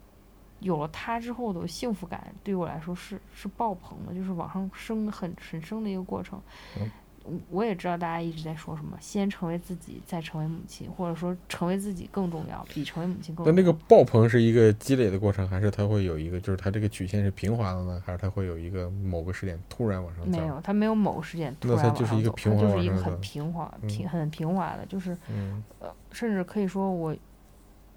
[0.63, 6.41] 有了他之后的幸福感，对于我来说是是爆棚的，就是往上升很很升的一个过程。
[6.79, 6.89] 嗯
[7.25, 13.51] 我我也知道大家一直在说什么，先成为自己，再成为母亲，或者说成为自己更重要，比成为母亲更重要。
[13.53, 20.41] 那那个爆棚是一个积累的过程，还是它会有一个，就是它这个曲线是平滑的呢，还是它会有一个某个时点突然往上涨？
[20.41, 27.15] 没有，它没有某个时点突然往它就是一个上走它平滑就是一个很平滑、嗯平很平滑的，就是嗯呃，甚至可以说我，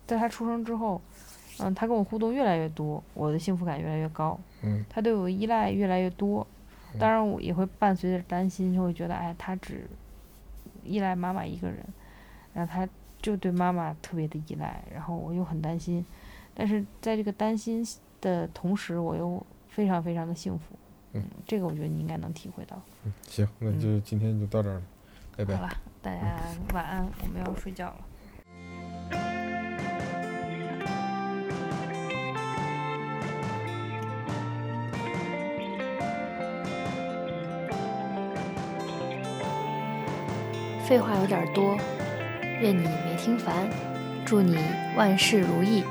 [0.06, 1.02] 在他出生之后，
[1.60, 6.46] 嗯，他跟我互动越来越多，我的幸福感越来越高，嗯他对我依赖越来越多，
[6.98, 9.88] 当然我也会伴随着担心，就会觉得，哎，他只
[10.84, 11.78] 依赖妈妈一个人，
[12.54, 12.88] 然后他
[13.20, 16.04] 就对妈妈特别的依赖，然后我又很担心，
[16.54, 17.84] 但是在这个担心
[18.20, 20.74] 的同时，我又非常非常的幸福，
[21.12, 22.80] 嗯，这个我觉得你应该能体会到。
[23.04, 24.82] 嗯行，那就今天就到这儿了，
[25.36, 25.62] 拜拜好。
[25.62, 25.70] 了，
[26.02, 26.38] 大家
[26.72, 28.05] 晚安，我们要睡觉了。
[40.86, 41.76] 废话有点多，
[42.60, 43.68] 愿你没听烦，
[44.24, 44.56] 祝你
[44.96, 45.82] 万事如意。